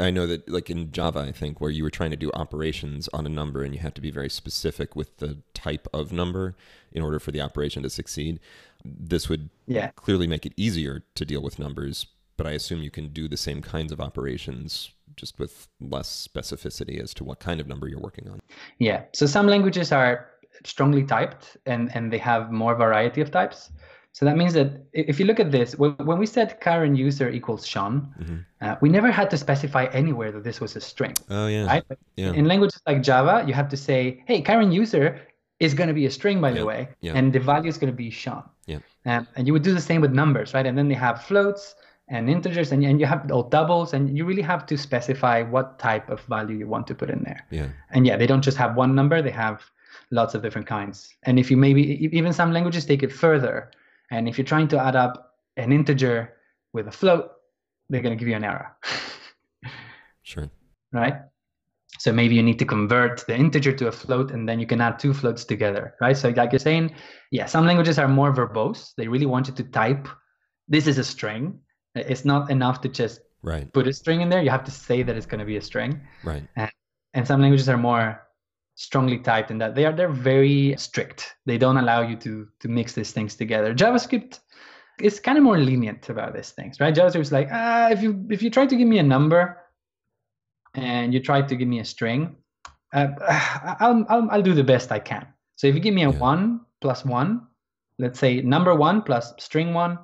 [0.00, 3.08] I know that like in Java I think where you were trying to do operations
[3.12, 6.54] on a number and you have to be very specific with the type of number
[6.92, 8.40] in order for the operation to succeed.
[8.84, 9.90] This would Yeah.
[9.96, 13.36] clearly make it easier to deal with numbers, but I assume you can do the
[13.36, 18.00] same kinds of operations just with less specificity as to what kind of number you're
[18.00, 18.40] working on.
[18.78, 19.02] Yeah.
[19.12, 20.30] So some languages are
[20.64, 23.70] strongly typed and, and they have more variety of types.
[24.12, 27.66] So that means that if you look at this, when, we said current user equals
[27.66, 28.44] Sean, Mhm.
[28.62, 31.66] uh, we never had to specify anywhere that this was a string, Oh yeah.
[31.66, 31.84] right?
[32.16, 32.32] Yeah.
[32.32, 35.20] In languages like Java, you have to say, hey, current user
[35.60, 37.12] is going to be a string, by Yeah, the way, yeah.
[37.18, 38.42] and the value is going to be Sean.
[38.66, 38.78] Yeah.
[39.06, 40.66] Um, and you would do the same with numbers, right?
[40.66, 41.74] And then they have floats
[42.08, 45.78] and integers, and, and you have all doubles, and you really have to specify what
[45.78, 47.46] type of value you want to put in there.
[47.50, 47.68] Yeah.
[47.90, 49.62] And yeah, they don't just have one number, they have
[50.10, 51.14] lots of different kinds.
[51.24, 53.70] And if you maybe, even some languages take it further.
[54.10, 56.34] And if you're trying to add up an integer
[56.72, 57.30] with a float,
[57.90, 58.74] they're going to give you an error,
[60.22, 60.50] Sure.
[60.92, 61.14] right?
[61.98, 64.80] So maybe you need to convert the integer to a float and then you can
[64.80, 66.16] add two floats together, right?
[66.16, 66.94] So like you're saying,
[67.30, 68.94] yeah, some languages are more verbose.
[68.96, 70.06] They really want you to type,
[70.68, 71.58] this is a string.
[71.98, 73.72] It's not enough to just Right.
[73.72, 74.42] put a string in there.
[74.42, 76.00] You have to say that it's going to be a string.
[76.24, 76.42] Right.
[77.14, 78.20] and some languages are more
[78.74, 82.68] strongly typed in that they are they're very strict they don't allow you to to
[82.68, 84.38] mix these things together javascript
[85.00, 88.24] is kind of more lenient about these things right javascript is like ah if you
[88.30, 89.56] if you try to give me a number
[90.74, 92.36] and you try to give me a string
[92.92, 93.08] uh,
[93.80, 96.18] I'll, I'll i'll do the best i can so if you give me a Yeah.
[96.30, 97.46] one plus one
[97.98, 99.98] let's say number one plus string one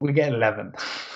[0.00, 0.74] we get 11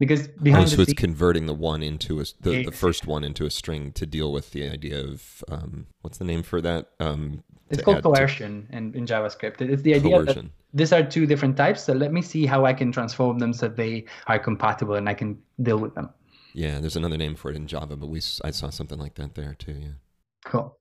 [0.00, 3.46] because Oh, so the it's converting the one into a the, the first one into
[3.46, 6.90] a string to deal with the idea of um, what's the name for that?
[7.00, 10.50] Um, it's called add to- coercion in, in javascript it's the idea that coercion.
[10.74, 13.66] these are two different types so let me see how i can transform them so
[13.68, 16.10] they are compatible and i can deal with them
[16.52, 19.34] Yeah, there's another name for it in Java, but we i saw something like that
[19.34, 19.72] there too.
[19.86, 19.96] Yeah.
[20.44, 20.78] cool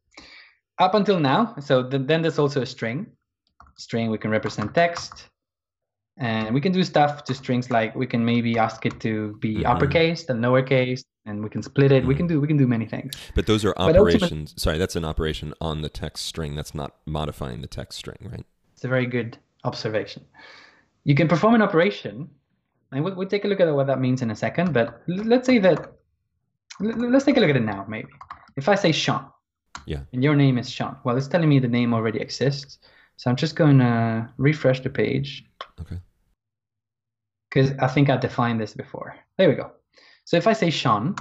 [0.78, 3.08] up until now so th- then there's also a string
[3.78, 5.30] string we can represent text
[6.18, 9.58] and we can do stuff to strings like we can maybe ask it to be
[9.58, 9.66] Mhm.
[9.66, 12.06] uppercase and lowercase and we can split it.
[12.06, 13.14] We can do we can do many things.
[13.34, 14.54] But those are operations.
[14.62, 16.56] Sorry, that's an operation on the text string.
[16.56, 18.46] That's not modifying the text string, right?
[18.74, 20.24] It's a very good observation.
[21.04, 22.30] You can perform an operation,
[22.92, 24.72] and we'll, we'll take a look at what that means in a second.
[24.74, 25.94] But l- let's say that
[26.80, 27.86] let's take a look at it now.
[27.88, 28.10] Maybe
[28.56, 29.26] if I say Sean,
[29.88, 30.02] Yeah.
[30.14, 30.96] and your name is Sean.
[31.04, 32.78] Well, it's telling me the name already exists.
[33.18, 35.46] So I'm just going to refresh the page
[35.80, 36.00] Okay.
[37.50, 39.16] because I think I defined this before.
[39.38, 39.72] There we go.
[40.26, 41.16] So if I say Sean,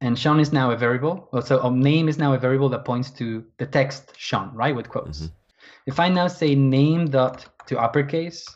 [0.00, 2.84] and Sean is now a variable, well, so a name is now a variable that
[2.84, 5.20] points to the text Sean, right, with quotes.
[5.22, 5.30] Mhm.
[5.86, 8.46] If I now say name dot to uppercase,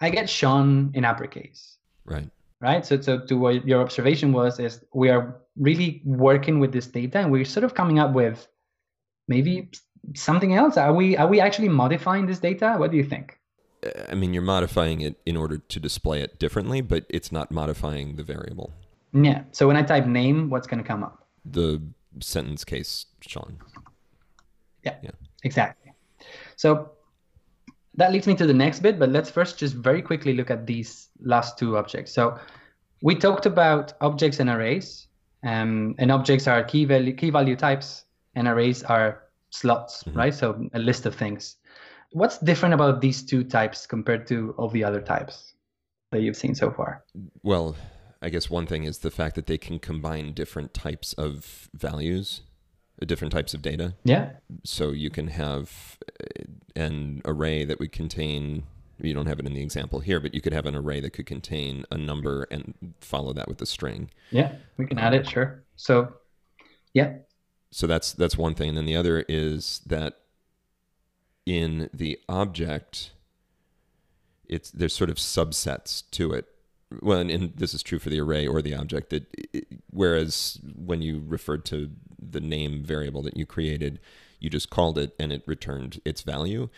[0.00, 2.30] I get Sean in uppercase, Right.
[2.60, 2.86] right?
[2.86, 7.18] So, so to what your observation was is we are really working with this data,
[7.18, 8.46] and we're sort of coming up with
[9.26, 9.70] maybe
[10.14, 10.76] something else.
[10.76, 12.74] Are we are we actually modifying this data?
[12.76, 13.38] What do you think?
[14.08, 18.16] I mean, you're modifying it in order to display it differently, but it's not modifying
[18.16, 18.72] the variable.
[19.12, 19.44] Yeah.
[19.52, 21.26] So when I type name, what's going to come up?
[21.44, 21.80] The
[22.20, 23.58] sentence case, Sean.
[24.84, 24.96] Yeah.
[25.02, 25.10] Yeah.
[25.44, 25.92] Exactly.
[26.56, 26.90] So
[27.94, 30.66] that leads me to the next bit, but let's first just very quickly look at
[30.66, 32.12] these last two objects.
[32.12, 32.38] So
[33.02, 35.06] we talked about objects and arrays,
[35.44, 40.16] um, and objects are key value key value types, and arrays are slots, Mhm.
[40.16, 40.34] right?
[40.34, 41.56] So a list of things.
[42.12, 45.54] What's different about these two types compared to all the other types
[46.10, 47.04] that you've seen so far?
[47.42, 47.76] Well,
[48.22, 52.42] I guess one thing is the fact that they can combine different types of values,
[53.00, 53.94] uh, different types of data.
[54.04, 54.32] Yeah.
[54.64, 58.64] So you can have uh, an array that would contain,
[59.00, 61.10] you don't have it in the example here, but you could have an array that
[61.10, 64.10] could contain a number and follow that with a string.
[64.30, 64.56] Yeah.
[64.78, 65.62] We can add it, sure.
[65.76, 66.14] So
[66.94, 67.18] yeah.
[67.70, 68.70] So that's that's one thing.
[68.70, 70.18] And then the other is that
[71.46, 73.12] in the object,
[74.48, 76.46] it's there's sort of subsets to it.
[77.02, 79.10] Well, and, and this is true for the array or the object.
[79.10, 84.00] That it, whereas when you referred to the name variable that you created,
[84.40, 86.70] you just called it and it returned its value.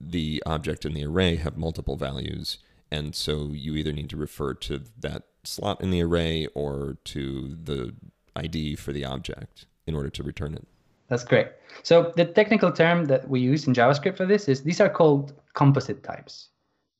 [0.00, 2.58] The object and the array have multiple values,
[2.90, 7.56] and so you either need to refer to that slot in the array or to
[7.62, 7.94] the
[8.34, 10.66] ID for the object in order to return it.
[11.08, 11.48] That's great.
[11.82, 15.34] So the technical term that we use in JavaScript for this is these are called
[15.54, 16.48] composite types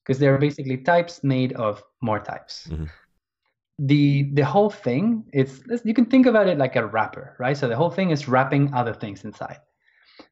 [0.04, 2.68] because they're basically types made of more types.
[2.68, 2.90] Mhm.
[3.78, 7.56] The the whole thing is you can think about it like a wrapper, right?
[7.56, 9.60] So the whole thing is wrapping other things inside.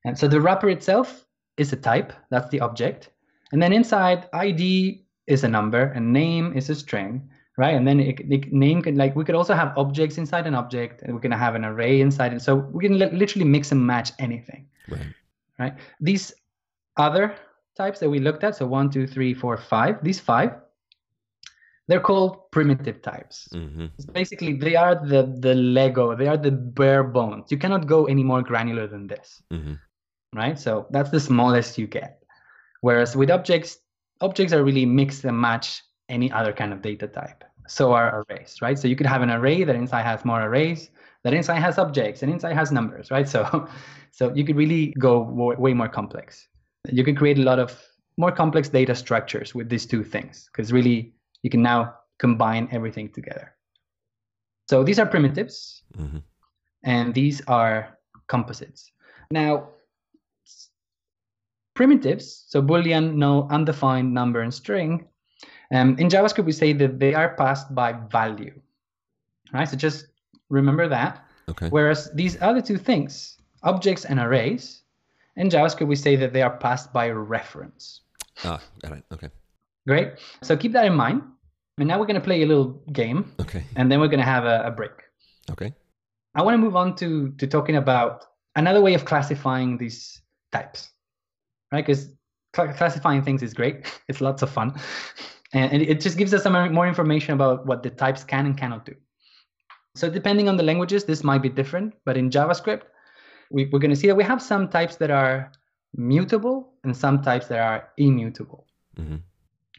[0.05, 1.25] And so the wrapper itself
[1.57, 3.11] is a type, that's the object.
[3.53, 7.75] And then inside ID is a number and name is a string, right?
[7.77, 11.03] And then it, it, name can like we could also have objects inside an object,
[11.03, 12.41] and we can have an array inside it.
[12.41, 15.13] So we can li- literally mix and match anything, Right.
[15.59, 15.75] right?
[16.01, 16.33] These
[16.97, 17.35] other
[17.77, 20.03] types that we looked at, so one, two, three, four, five.
[20.03, 20.51] These five,
[21.87, 23.49] they're called primitive types.
[23.53, 23.87] Mm-hmm.
[24.13, 26.17] Basically, they are the the Lego.
[26.17, 27.53] They are the bare bones.
[27.53, 29.75] You cannot go any more granular than this hmm
[30.33, 30.59] right?
[30.59, 32.23] So that's the smallest you get.
[32.81, 33.79] Whereas with objects,
[34.21, 37.45] objects are really mix and match any other kind of data type.
[37.71, 38.77] So are arrays, right?
[38.77, 40.91] So you could have an array that inside has more arrays,
[41.23, 43.29] that inside has objects, and inside has numbers, right?
[43.29, 43.69] So,
[44.11, 46.49] so you could really go wa- way more complex.
[46.91, 47.81] You can create a lot of
[48.17, 53.09] more complex data structures with these two things because really you can now combine everything
[53.09, 53.55] together.
[54.69, 56.19] So these are primitives hmm
[56.83, 58.91] and these are composites.
[59.31, 59.69] Now,
[61.75, 65.07] primitives, so Boolean, null, undefined, number, and string,
[65.73, 68.55] um, in JavaScript we say that they are passed by value,
[69.53, 69.69] right?
[69.69, 70.07] So just
[70.49, 71.25] remember that.
[71.49, 71.69] Okay.
[71.69, 74.83] Whereas these other two things, objects and arrays,
[75.37, 78.03] in JavaScript we say that they are passed by reference.
[78.45, 79.05] Ah, got it.
[79.13, 79.29] Okay.
[79.87, 80.13] Great.
[80.43, 81.23] So keep that in mind.
[81.79, 83.65] And now we're going to play a little game, Okay.
[83.77, 84.93] and then we're going to have a, a break.
[85.51, 85.73] Okay.
[86.35, 90.21] I want to move on to to talking about another way of classifying these
[90.53, 90.91] types,
[91.73, 91.85] right?
[91.85, 92.13] Because
[92.53, 94.79] classifying things is great; it's lots of fun,
[95.53, 98.85] and, it just gives us some more- information about what the types can and cannot
[98.85, 98.95] do.
[99.97, 101.95] So depending on the languages, this might be different.
[102.05, 102.83] But in JavaScript,
[103.51, 105.51] we, we're going to see that we have some types that are
[105.97, 109.17] mutable and some types that are immutable hmm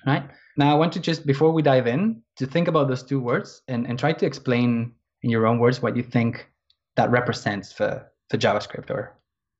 [0.05, 0.23] right?
[0.57, 3.61] Now, I want to just, before we dive in, to think about those two words
[3.67, 6.49] and, and try to explain in your own words what you think
[6.95, 9.15] that represents for, for JavaScript or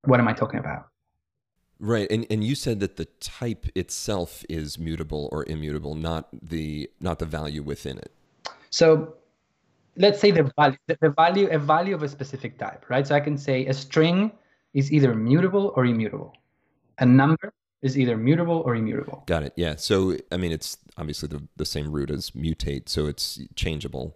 [0.06, 0.88] what am I talking about?
[1.82, 2.10] Right.
[2.12, 7.18] And and you said that the type itself is mutable or immutable, not the not
[7.18, 8.12] the value within it.
[8.70, 9.16] So
[9.98, 13.06] let's say the value, the, value, a value of a specific type, right?
[13.06, 14.32] So I can say a string
[14.76, 16.38] is either mutable or immutable.
[17.00, 17.52] A number
[17.82, 19.24] is either mutable or immutable.
[19.26, 19.54] Got it.
[19.56, 19.76] Yeah.
[19.76, 24.16] So I mean, it's obviously the the same root as mutate, so it's changeable.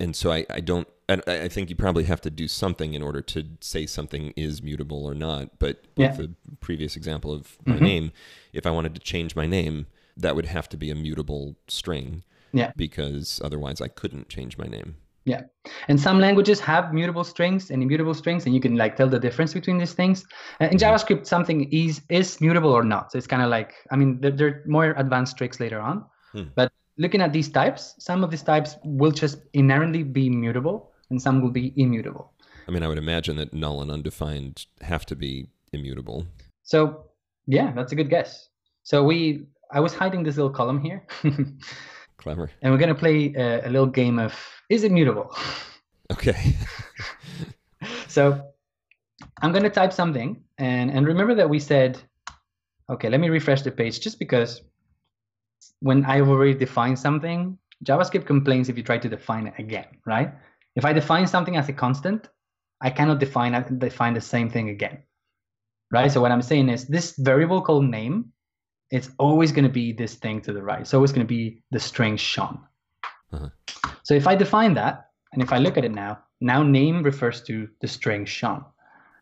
[0.00, 3.02] and so I, I don't and I think you probably have to do something in
[3.02, 5.58] order to say something is mutable or not.
[5.58, 6.08] But Yeah.
[6.08, 6.30] with the
[6.60, 7.80] previous example of my Mhm.
[7.80, 8.12] name,
[8.52, 9.86] if I wanted to change my name,
[10.16, 12.22] that would have to be a mutable string.
[12.52, 12.72] Yeah.
[12.76, 14.96] Because otherwise I couldn't change my name.
[15.26, 15.42] Yeah.
[15.88, 19.18] And some languages have mutable strings and immutable strings, and you can like tell the
[19.18, 20.24] difference between these things.
[20.60, 20.80] Uh, in Mhm.
[20.80, 23.10] JavaScript, something is is mutable or not.
[23.10, 26.04] So it's kind of like I mean, there, there are more advanced tricks later on,
[26.32, 26.44] Hmm.
[26.54, 31.20] but looking at these types, some of these types will just inherently be mutable, and
[31.20, 32.32] some will be immutable.
[32.66, 36.26] I mean, I would imagine that null and undefined have to be immutable.
[36.62, 37.06] So
[37.46, 38.48] yeah, that's a good guess.
[38.82, 41.06] So we I was hiding this little column here,
[42.18, 42.50] Clever.
[42.62, 44.34] and we're gonna play a, a little game of
[44.68, 45.34] is it mutable?
[46.12, 46.54] Okay.
[48.08, 48.52] so
[49.40, 51.98] I'm going to type something and, and remember that we said,
[52.90, 54.60] okay, let me refresh the page just because
[55.80, 60.32] when I've already defined something, JavaScript complains if you try to define it again, right?
[60.76, 62.28] If I define something as a constant,
[62.80, 65.02] I cannot define define the same thing again,
[65.90, 66.10] right?
[66.10, 68.32] So what I'm saying is this variable called name,
[68.90, 70.80] it's always going to be this thing to the right.
[70.80, 72.60] It's always going to be the string Sean.
[73.32, 73.48] Uh-huh.
[74.02, 77.42] So if I define that, and if I look at it now, now name refers
[77.42, 78.64] to the string Sean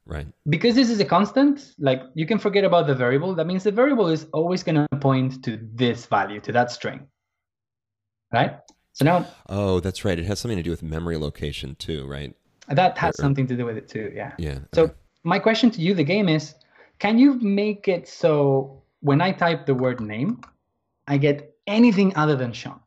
[0.05, 0.27] Right.
[0.49, 3.71] because this is a constant like you can forget about the variable that means the
[3.71, 7.07] variable is always going to point to this value to that string
[8.33, 8.59] right
[8.93, 10.19] so now Oh, that's right.
[10.19, 12.35] It has something to do with memory location too, right?
[12.69, 14.61] that has Or- something to do with it too yeah Yeah.
[14.73, 14.95] so okay.
[15.25, 16.55] my question to you the game is
[17.01, 20.41] can you make it so when i type the word name
[21.09, 22.79] i get anything other than sean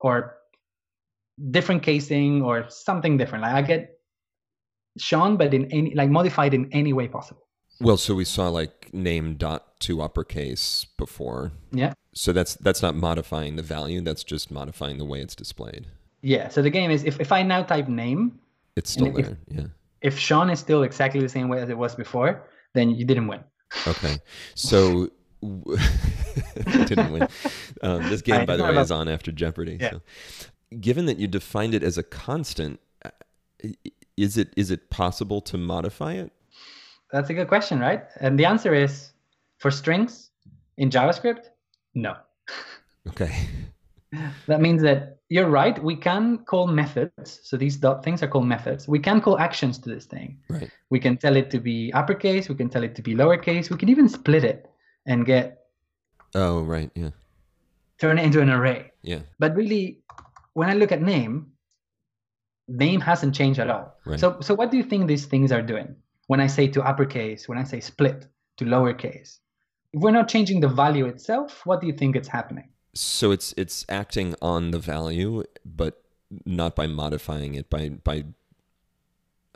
[0.00, 0.36] or
[1.50, 3.98] different casing or something different like i get
[4.98, 7.45] sean but in any like modified in any way possible
[7.80, 11.52] Well, so we saw like name dot to uppercase before.
[11.72, 14.00] yeah So that's that's not modifying the value.
[14.00, 15.86] That's just modifying the way it's displayed.
[16.22, 18.40] yeah so the game is if, if i now type name
[18.76, 19.38] It's still And if- there.
[19.50, 19.66] Yeah.
[20.00, 22.30] if Sean is still exactly the same way as it was before,
[22.74, 23.40] then you didn't win.
[23.86, 24.18] Okay.
[24.54, 25.10] So
[26.86, 27.28] didn't win.
[27.82, 29.76] Um, this I game, by the way, is on after Jeopardy.
[29.80, 29.90] Yeah.
[29.90, 30.00] So,
[30.80, 33.10] given that you defined it as a constant, uh,
[34.16, 36.32] is it is it possible to modify it?
[37.12, 38.04] That's a good question, right?
[38.20, 39.12] And the answer is
[39.58, 40.30] for strings
[40.76, 41.46] in JavaScript,
[41.94, 42.16] no.
[43.08, 43.32] Okay.
[44.46, 45.82] That means that you're right.
[45.82, 47.40] We can call methods.
[47.42, 48.88] So these dot things are called methods.
[48.88, 50.38] We can call actions to this thing.
[50.48, 50.70] Right.
[50.90, 52.48] We can tell it to be uppercase.
[52.48, 53.68] We can tell it to be lowercase.
[53.68, 54.70] We can even split it
[55.06, 55.58] and get
[56.34, 56.90] Oh, right.
[56.94, 57.10] Yeah.
[57.98, 58.92] turn it into an array.
[59.02, 59.20] Yeah.
[59.38, 59.98] But really,
[60.54, 61.52] when I look at name,
[62.68, 63.98] name hasn't changed at all.
[64.06, 64.20] Right.
[64.20, 65.96] So, so what do you think these things are doing?
[66.26, 69.38] When I say to uppercase, when I say split to lowercase,
[69.92, 72.68] if we're not changing the value itself, what do you think is happening?
[72.94, 76.02] So it's it's acting on the value, but
[76.44, 78.24] not by modifying it by by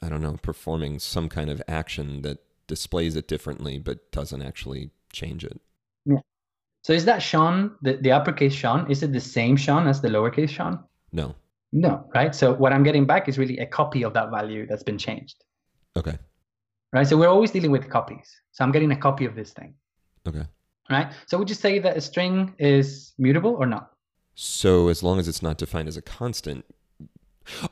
[0.03, 4.91] I don't know performing some kind of action that displays it differently, but doesn't actually
[5.13, 5.61] change it.
[6.05, 6.21] Yeah.
[6.83, 10.09] So is that Sean, the, the uppercase Sean, is it the same Sean as the
[10.09, 10.83] lowercase Sean?
[11.13, 11.35] No.
[11.73, 12.35] No, right?
[12.35, 15.45] So what I'm getting back is really a copy of that value that's been changed,
[15.97, 16.17] Okay.
[16.93, 17.07] Right?
[17.07, 18.29] So we're always dealing with copies.
[18.53, 19.75] So I'm getting a copy of this thing,
[20.27, 20.45] Okay.
[20.91, 21.13] right?
[21.27, 23.93] So would you say that a string is mutable or not?
[24.35, 26.65] So as long as it's not defined as a constant.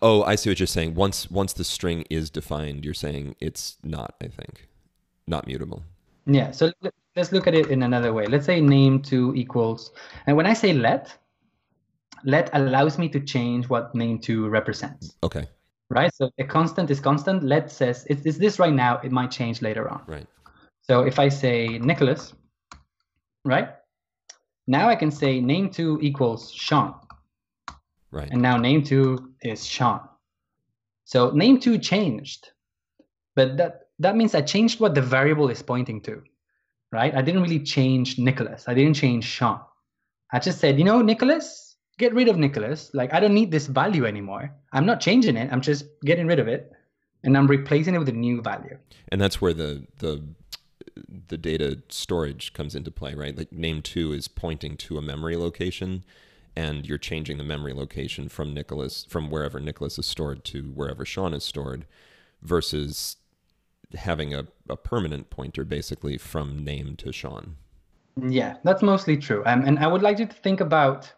[0.03, 0.95] Oh, I see what you're saying.
[0.95, 4.67] Once once the string is defined, you're saying it's not, I think.
[5.27, 5.83] Not mutable.
[6.27, 6.51] Yeah.
[6.51, 8.27] So let- let's look at it in another way.
[8.27, 9.93] Let's say name two equals,
[10.27, 11.17] and when I say let,
[12.25, 15.47] let allows me to change what name two represents, Okay.
[15.91, 16.15] Right?
[16.15, 17.43] So a constant is constant.
[17.43, 18.99] Let says it's, it's this right now.
[18.99, 20.03] It might change later on.
[20.07, 20.27] Right.
[20.83, 22.35] So if I say Nicholas,
[23.45, 23.71] right?
[24.67, 26.95] Now I can say name two equals Sean,
[28.11, 28.31] Right.
[28.31, 30.01] and now name two is Sean.
[31.05, 32.51] So name two changed,
[33.35, 36.23] but that that means I changed what the variable is pointing to,
[36.93, 37.15] right?
[37.15, 38.65] I didn't really change Nicholas.
[38.69, 39.61] I didn't change Sean.
[40.33, 41.68] I just said, you know, Nicholas,
[41.99, 42.91] get rid of Nicholas.
[42.95, 44.51] Like I don't need this value anymore.
[44.73, 45.53] I'm not changing it.
[45.53, 46.73] I'm just getting rid of it,
[47.23, 48.79] and I'm replacing it with a new value.
[49.11, 50.25] And that's where the the
[51.29, 53.37] the data storage comes into play, right?
[53.37, 56.05] Like name two is pointing to a memory location,
[56.57, 61.05] and you're changing the memory location from Nicholas from wherever Nicholas is stored to wherever
[61.05, 61.87] Sean is stored,
[62.43, 63.17] versus
[63.95, 67.57] having a, a permanent pointer basically from name to Sean.
[68.21, 69.43] Yeah, that's mostly true.
[69.47, 71.13] Um, and I would like you to think about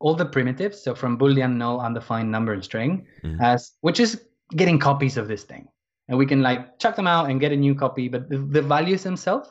[0.00, 3.38] all the primitives, so from boolean, null, undefined, number, and string, Mhm.
[3.40, 4.24] as which is
[4.56, 5.68] getting copies of this thing,
[6.08, 8.08] and we can like chuck them out and get a new copy.
[8.08, 9.48] But the, the values themselves,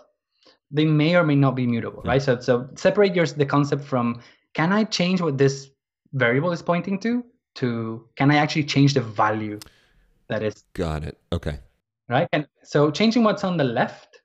[0.72, 2.22] they may or may not be mutable, right?
[2.22, 4.22] So so separate yours the concept from
[4.54, 5.70] can I change what this
[6.14, 7.24] variable is pointing to
[7.56, 9.60] to can I actually change the value
[10.28, 11.18] that is Got it.
[11.32, 11.60] Okay.
[12.10, 12.28] right?
[12.34, 14.22] And so changing what's on the left.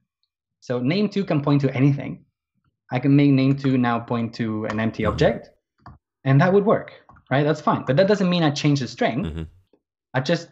[0.60, 2.24] So name two can point to anything.
[2.90, 5.10] I can make name two now point to an empty Mhm.
[5.10, 5.50] object,
[6.24, 6.92] and that would work,
[7.30, 7.44] right?
[7.44, 7.84] That's fine.
[7.86, 9.24] But that doesn't mean I change the string.
[9.24, 9.42] hmm
[10.16, 10.48] I just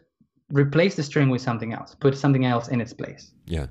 [0.51, 3.31] replace the string with something else, put something else in its place.
[3.47, 3.67] Yeah.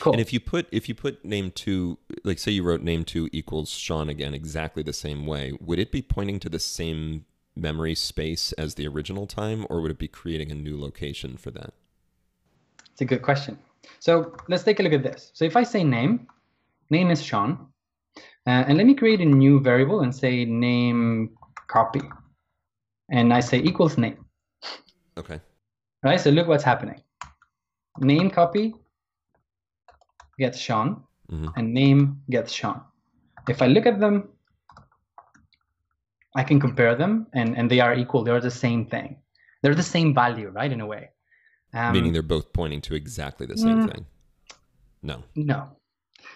[0.00, 0.12] Cool.
[0.12, 3.28] And if you put if you put name two, like say you wrote name two
[3.32, 7.24] equals Sean again exactly the same way, would it be pointing to the same
[7.56, 11.50] memory space as the original time, or would it be creating a new location for
[11.52, 11.72] that?
[12.92, 13.58] It's a good question.
[14.00, 15.30] So let's take a look at this.
[15.34, 16.26] So if I say name,
[16.90, 17.66] name is Sean,
[18.48, 21.36] uh, and let me create a new variable and say name
[21.68, 22.00] copy,
[23.10, 24.24] and I say equals name.
[25.18, 25.40] Okay.
[26.02, 26.20] right?
[26.20, 27.02] So look what's happening.
[27.98, 28.74] Name copy
[30.38, 32.80] gets Sean, hmm and name gets Sean.
[33.48, 34.28] If I look at them,
[36.34, 38.22] I can compare them, and, and they are equal.
[38.24, 39.16] They're the same thing.
[39.62, 40.70] They're the same value, right?
[40.70, 41.10] In a way.
[41.74, 43.92] Um, Meaning they're both pointing to exactly the same Mm.
[43.92, 44.06] thing.
[45.02, 45.22] No.
[45.34, 45.77] No.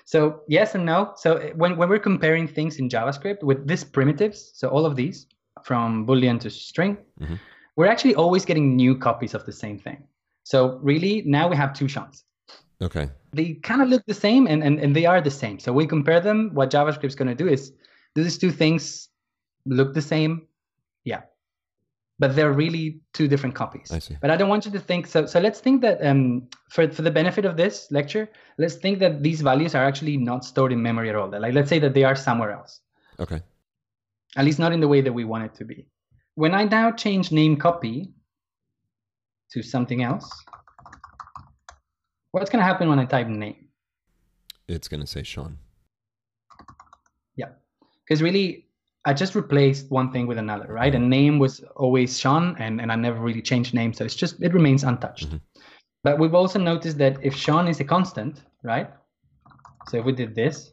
[0.05, 1.13] So yes and no.
[1.17, 5.27] So when, when we're comparing things in JavaScript with these primitives, so all of these
[5.63, 7.39] from Boolean to string, Mhm.
[7.77, 10.03] we're actually always getting new copies of the same thing.
[10.45, 12.25] So really now we have two Seans.
[12.83, 13.09] Okay.
[13.33, 15.59] they kind of look the same and, and, and they are the same.
[15.59, 16.51] So we compare them.
[16.53, 17.73] What JavaScript is going to do is
[18.15, 19.09] do these two things
[19.65, 20.49] look the same?
[21.05, 21.23] Yeah.
[22.23, 23.91] But they're really two different copies.
[23.91, 24.17] I see.
[24.23, 25.27] But I don't want you to think so.
[25.27, 26.23] So let's think that um,
[26.75, 28.25] for, for the benefit of this lecture,
[28.63, 31.29] let's think that these values are actually not stored in memory at all.
[31.29, 32.73] Like let's say that they are somewhere else,
[33.19, 33.41] Okay.
[34.37, 35.79] at least not in the way that we want it to be.
[36.43, 38.13] When I now change name copy
[39.53, 40.29] to something else,
[42.31, 43.69] what's going to happen when I type name?
[44.69, 45.59] It's gonna say Sean.
[47.35, 47.51] Yeah,
[48.05, 48.69] because really
[49.05, 52.91] i just replaced one thing with another right and name was always sean and, and
[52.93, 55.41] i never really changed name so it's just it remains untouched Mhm.
[56.05, 58.89] but we've also noticed that if sean is a constant right
[59.89, 60.73] so if we did this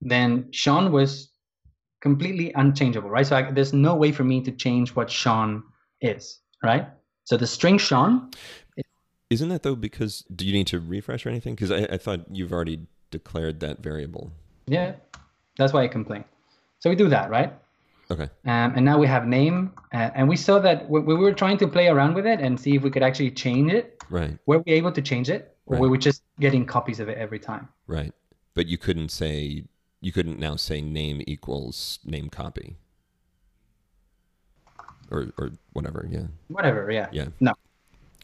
[0.00, 1.30] then sean was
[2.00, 5.62] completely unchangeable right so I, there's no way for me to change what sean
[6.00, 6.86] is right
[7.24, 8.30] so the string sean
[9.28, 11.54] Isn't that though because do you need to refresh or anything?
[11.54, 14.32] Because I, I thought you've already declared that variable.
[14.66, 14.94] yeah
[15.56, 16.24] that's why i complain
[16.78, 17.52] so we do that right
[18.10, 18.28] Okay.
[18.44, 21.58] Um, and now we have name, uh, and we saw that when we were trying
[21.58, 24.02] to play around with it and see if we could actually change it.
[24.10, 24.36] Right.
[24.46, 25.80] Were we able to change it, or Right.
[25.82, 27.68] were we just getting copies of it every time?
[27.86, 28.12] Right.
[28.54, 29.62] But you couldn't say
[30.00, 32.74] you couldn't now say name equals name copy.
[35.10, 36.26] Or or whatever, yeah.
[36.48, 37.08] Whatever, yeah.
[37.12, 37.28] Yeah.
[37.38, 37.54] No,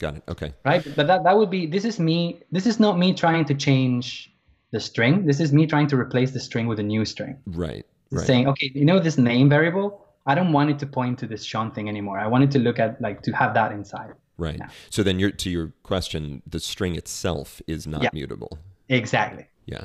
[0.00, 0.22] Got it.
[0.28, 0.52] Okay.
[0.64, 0.82] right?
[0.96, 1.66] But that that would be.
[1.66, 2.40] This is me.
[2.50, 4.32] This is not me trying to change
[4.72, 5.26] the string.
[5.26, 7.38] This is me trying to replace the string with a new string.
[7.46, 7.86] Right.
[8.10, 8.26] Right.
[8.26, 10.04] Saying, okay, you know this name variable.
[10.26, 12.18] I don't want it to point to this Sean thing anymore.
[12.18, 14.12] I want it to look at like to have that inside.
[14.38, 14.56] Right.
[14.58, 14.68] Yeah.
[14.90, 18.10] So then you're to your question, the string itself is not Yeah.
[18.12, 18.58] mutable.
[18.88, 19.46] Exactly.
[19.66, 19.84] Yeah.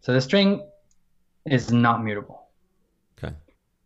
[0.00, 0.62] So the string
[1.46, 2.38] is not mutable.
[3.18, 3.34] Okay.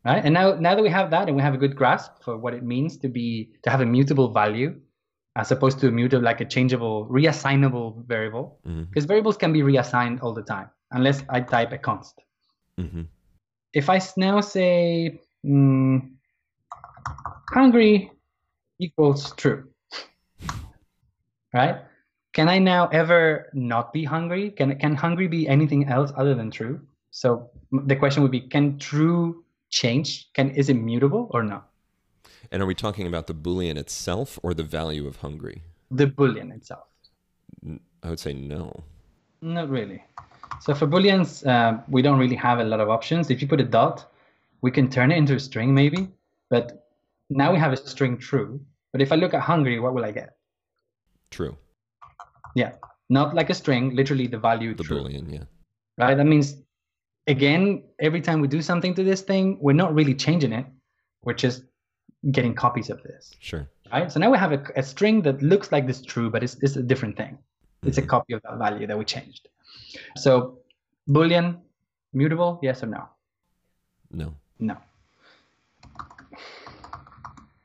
[0.05, 2.37] right and now now that we have that and we have a good grasp for
[2.37, 4.81] what it means to be to have a mutable value
[5.37, 8.59] as opposed to a mutable like a changeable reassignable variable.
[8.67, 8.85] Mm-hmm.
[8.91, 12.15] because variables can be reassigned all the time unless i type a const.
[12.79, 13.03] Hmm
[13.77, 16.01] if I now say mm,
[17.53, 18.11] hungry
[18.81, 19.69] equals true
[21.53, 21.77] right?
[22.33, 24.51] Can i now ever not be hungry?
[24.51, 26.81] Can can hungry be anything else other than true?
[27.11, 30.33] So the question would be can true change?
[30.33, 31.69] Can is it mutable or not
[32.51, 35.63] And are we talking about the boolean itself or the value of hungry?
[35.91, 36.87] the boolean itself.
[38.03, 38.83] I would say no.
[39.41, 40.03] not really.
[40.61, 43.31] So for booleans uh, we don't really have a lot of options.
[43.31, 44.11] If you put a dot
[44.63, 46.09] we can turn it into a string maybe
[46.51, 46.89] but
[47.31, 48.61] now we have a string true.
[48.93, 50.37] But if i look at hungry, what will i get?
[51.31, 51.57] True.
[52.55, 52.73] yeah.
[53.09, 55.03] Not like a string literally the value The true.
[55.03, 55.45] boolean, yeah.
[55.99, 56.17] right?
[56.17, 56.57] That means
[57.29, 60.67] again every time we do something to this thing we're not really changing it.
[61.23, 61.63] We're just
[62.33, 63.67] getting copies of this Sure.
[63.93, 66.57] right so now we have a, a string that looks like this true but it's,
[66.63, 67.39] it's a different thing
[67.85, 68.09] it's a Mhm.
[68.09, 69.49] copy of that value that we changed
[70.17, 70.59] so
[71.09, 71.59] boolean
[72.13, 73.09] mutable yes or no
[74.11, 74.35] No.
[74.59, 74.77] no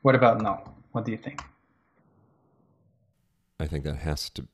[0.02, 0.60] what about null
[0.92, 1.42] what do you think
[3.60, 4.46] I think that has to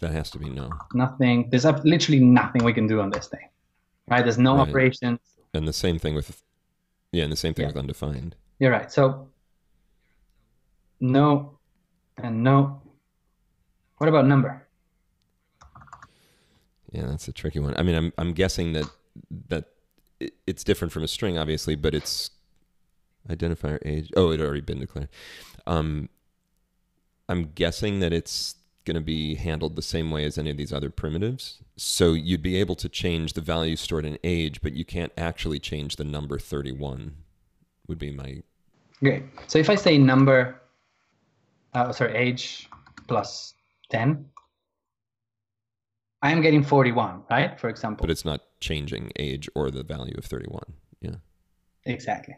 [0.00, 0.70] that has to be no.
[0.94, 3.48] nothing there's literally nothing we can do on this thing
[4.08, 4.68] right there's no Right.
[4.68, 5.20] operations
[5.54, 6.42] And the same thing with
[7.12, 7.68] yeah, and the same thing Yeah.
[7.72, 8.36] with undefined.
[8.58, 8.90] You're right.
[8.90, 9.28] So
[11.02, 11.58] no
[12.16, 12.80] and no.
[13.98, 14.66] What about number?
[16.90, 17.74] Yeah, that's a tricky one.
[17.76, 18.86] I mean, I'm I'm guessing that
[19.48, 19.64] that
[20.46, 22.30] it's different from a string, obviously, but it's
[23.28, 24.10] Identifier age.
[24.16, 25.08] Oh, it already been declared.
[25.66, 26.08] Um,
[27.28, 30.72] I'm guessing that it's going to be handled the same way as any of these
[30.72, 31.62] other primitives.
[31.76, 35.60] So you'd be able to change the value stored in age, but you can't actually
[35.60, 37.14] change the number 31.
[37.86, 38.42] Would be my.
[38.98, 39.22] Great.
[39.46, 40.60] So if I say number,
[41.74, 42.68] uh, sorry, age
[43.08, 43.54] plus
[43.90, 44.26] 10,
[46.22, 47.58] I am getting 41, right?
[47.58, 48.04] For example.
[48.04, 50.62] But it's not changing age or the value of 31.
[51.00, 51.16] Yeah.
[51.84, 52.36] Exactly.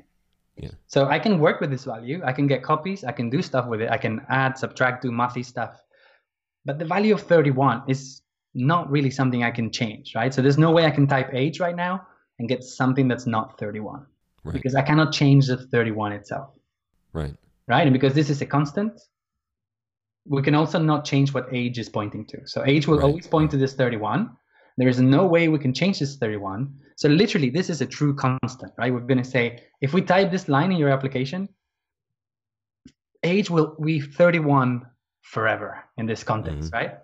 [0.56, 0.70] Yeah.
[0.86, 2.22] So I can work with this value.
[2.24, 3.04] I can get copies.
[3.04, 3.90] I can do stuff with it.
[3.90, 5.76] I can add, subtract, do mathy stuff.
[6.64, 8.22] But the value of 31 is
[8.54, 10.32] not really something I can change, right?
[10.32, 12.06] So there's no way I can type age right now
[12.38, 14.06] and get something that's not 31
[14.44, 14.52] Right.
[14.54, 16.54] because I cannot change the 31 itself,
[17.12, 17.34] Right.
[17.66, 17.82] right?
[17.86, 19.00] And because this is a constant,
[20.26, 22.46] we can also not change what age is pointing to.
[22.46, 23.04] So age will Right.
[23.04, 24.30] always point to this 31.
[24.76, 26.74] There is no way we can change this 31.
[26.96, 28.92] So literally, this is a true constant, right?
[28.92, 31.48] We're going to say if we type this line in your application,
[33.22, 34.82] age will be 31
[35.22, 36.76] forever in this context, mm-hmm.
[36.76, 36.98] right?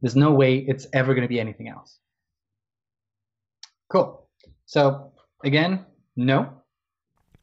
[0.00, 1.98] There's no way it's ever going to be anything else.
[3.90, 4.28] Cool.
[4.66, 5.12] So
[5.44, 5.84] again,
[6.16, 6.52] no.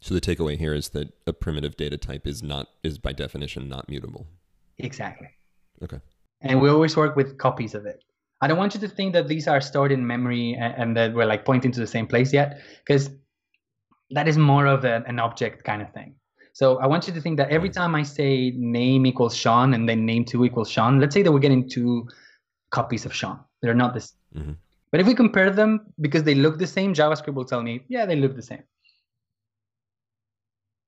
[0.02, 3.68] So the takeaway here is that a primitive data type is not is by definition
[3.68, 4.28] not mutable.
[4.80, 5.30] Exactly.
[5.84, 6.00] Okay.
[6.42, 8.04] And we always work with copies of it.
[8.42, 11.14] I don't want you to think that these are stored in memory and, and that
[11.14, 13.10] we're like pointing to the same place yet, because
[14.12, 16.16] that is more of a, an object kind of thing.
[16.54, 19.88] So I want you to think that every time I say name equals Sean and
[19.90, 22.08] then name two equals Sean, let's say that we're getting two
[22.70, 23.40] copies of Sean.
[23.62, 24.14] They're not this.
[24.36, 24.56] Mhm.
[24.92, 28.06] But if we compare them because they look the same, JavaScript will tell me, yeah,
[28.06, 28.64] they look the same.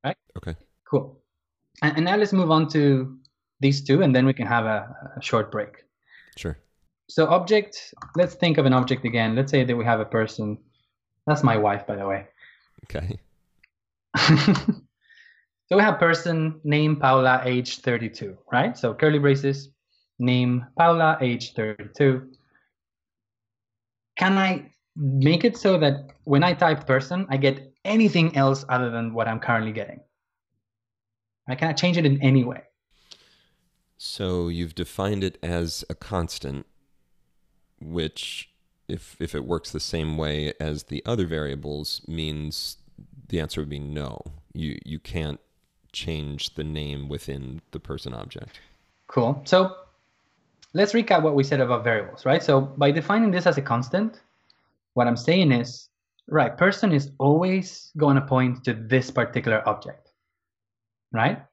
[0.04, 0.18] Right?
[0.38, 0.56] Okay.
[0.90, 1.20] Cool.
[1.82, 3.18] And, and now let's move on to
[3.60, 5.84] these two, and then we can have a, a short break.
[6.38, 6.58] Sure.
[7.10, 9.36] So object, let's think of an object again.
[9.36, 10.58] Let's say that we have a person.
[11.26, 12.28] That's my wife, by the way.
[12.86, 13.20] Okay.
[14.18, 18.78] so we have person, name Paula, age 32, right?
[18.78, 19.70] So curly braces,
[20.20, 22.32] name Paula, age 32.
[24.18, 28.92] Can I make it so that when I type person, I get anything else other
[28.92, 30.00] than what I'm currently getting?
[31.48, 32.62] I cannot change it in any way.
[34.02, 36.66] So you've defined it as a constant,
[37.82, 38.50] which,
[38.88, 42.78] if if it works the same way as the other variables, means
[43.28, 44.22] the answer would be no.
[44.54, 45.42] You you can't
[45.92, 48.62] change the name within the person object.
[49.08, 49.42] Cool.
[49.44, 49.76] So
[50.74, 52.42] let's recap what we said about variables, right?
[52.42, 54.22] So by defining this as a constant,
[54.94, 55.90] what I'm saying is,
[56.30, 60.08] right, person is always going to point to this particular object,
[61.12, 61.44] right?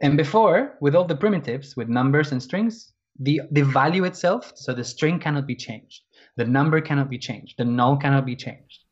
[0.00, 4.72] And before, with all the primitives, with numbers and strings, the, the value itself, so
[4.74, 6.02] the string cannot be changed.
[6.36, 7.54] The number cannot be changed.
[7.58, 8.84] The null cannot be changed.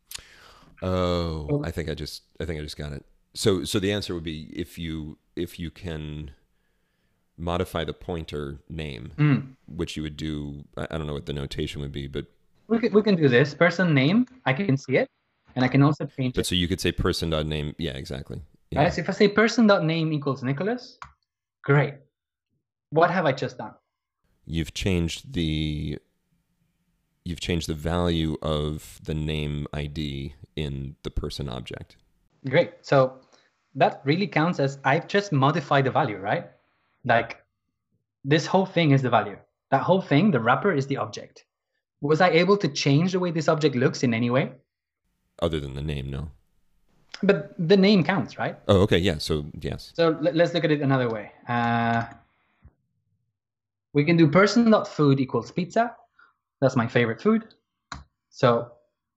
[0.82, 3.04] Oh, So- I think I just I think I just got it.
[3.34, 6.32] So so the answer would be if you if you can
[7.38, 9.56] modify the pointer name, Mm.
[9.66, 10.64] which you would do.
[10.76, 12.26] I I don't know what the notation would be, but
[12.68, 13.54] We, can, we can do this.
[13.54, 15.08] Person name, I can see it,
[15.56, 16.46] and I can also change but it.
[16.46, 17.74] so you could say person dot name.
[17.78, 18.42] Yeah, exactly.
[18.70, 18.82] Yeah.
[18.82, 18.92] Right?
[18.92, 20.98] So if I say person.name equals Nicholas,
[21.64, 21.94] great.
[22.90, 23.74] What have I just done?
[24.50, 25.98] you've changed the
[27.24, 31.96] you've changed the value of the name ID in the person object.
[32.48, 32.72] Great.
[32.82, 33.18] So
[33.74, 36.50] that really counts as I've just modified the value, right?
[37.04, 37.44] Like
[38.24, 39.36] this whole thing is the value.
[39.70, 41.44] That whole thing, the wrapper is the object.
[42.00, 44.52] Was I able to change the way this object looks in any way?
[45.40, 46.30] Other than the name, no.
[47.22, 48.58] But the name counts, right?
[48.68, 49.18] Oh, okay, yeah.
[49.18, 49.92] So yes.
[49.94, 51.32] So let- let's look at it another way.
[51.48, 52.04] Uh,
[53.92, 55.94] we can do person.food equals pizza.
[56.60, 57.54] That's my favorite food.
[58.30, 58.72] So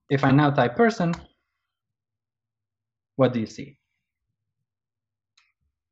[0.09, 1.13] if I now type person,
[3.15, 3.77] what do you see?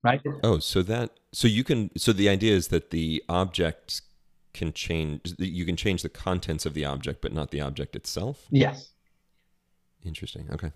[0.04, 0.22] Right?
[0.44, 4.02] Oh, so that so you can so the idea is that the object
[4.54, 8.48] can change you can change the contents of the object but not the object itself.
[8.50, 8.92] Yes.
[10.04, 10.50] Interesting.
[10.52, 10.72] Okay.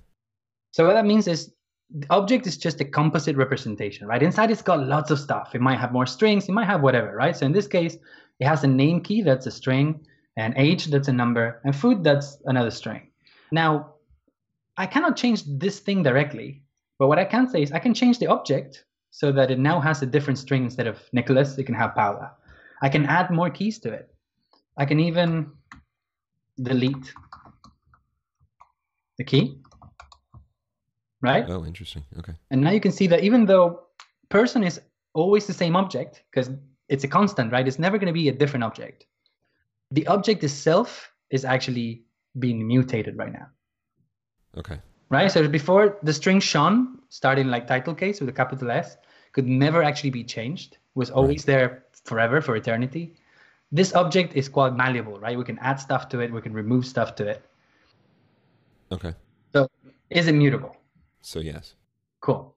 [0.75, 1.53] So what that means is
[1.89, 4.21] the object is just a composite representation, right?
[4.21, 5.55] Inside it's got lots of stuff.
[5.55, 7.33] It might have more strings, it might have whatever, right?
[7.33, 7.95] So in this case,
[8.41, 10.05] it has a name key that's a string,
[10.35, 13.09] and age that's a number, and food that's another string.
[13.53, 13.93] Now,
[14.75, 16.61] I cannot change this thing directly,
[16.99, 19.79] but what I can say is I can change the object so that it now
[19.79, 22.33] has a different string instead of Nicholas, it can have Paula.
[22.81, 24.13] I can add more keys to it.
[24.77, 25.51] I can even
[26.61, 27.13] delete
[29.17, 29.61] the key,
[31.21, 31.45] right?
[31.49, 32.03] Oh, interesting.
[32.19, 32.33] Okay.
[32.51, 33.81] And now you can see that even though
[34.29, 34.81] person is
[35.13, 36.49] always the same object, because
[36.89, 37.67] it's a constant, right?
[37.67, 39.05] It's never going to be a different object.
[39.91, 42.03] The object itself is actually
[42.39, 43.47] being mutated right now.
[44.57, 44.79] Okay.
[45.09, 45.31] right?
[45.31, 48.97] So before the string Sean, starting like title case with a capital S,
[49.33, 50.77] could never actually be changed.
[50.95, 51.45] Was always right.
[51.45, 53.13] there forever for eternity.
[53.71, 55.37] This object is quite malleable, right?
[55.37, 57.43] We can add stuff to it, we can remove stuff to it.
[58.91, 59.13] Okay.
[59.53, 59.67] So
[60.09, 60.77] is it mutable?
[61.25, 61.73] So yes.
[62.21, 62.55] Cool.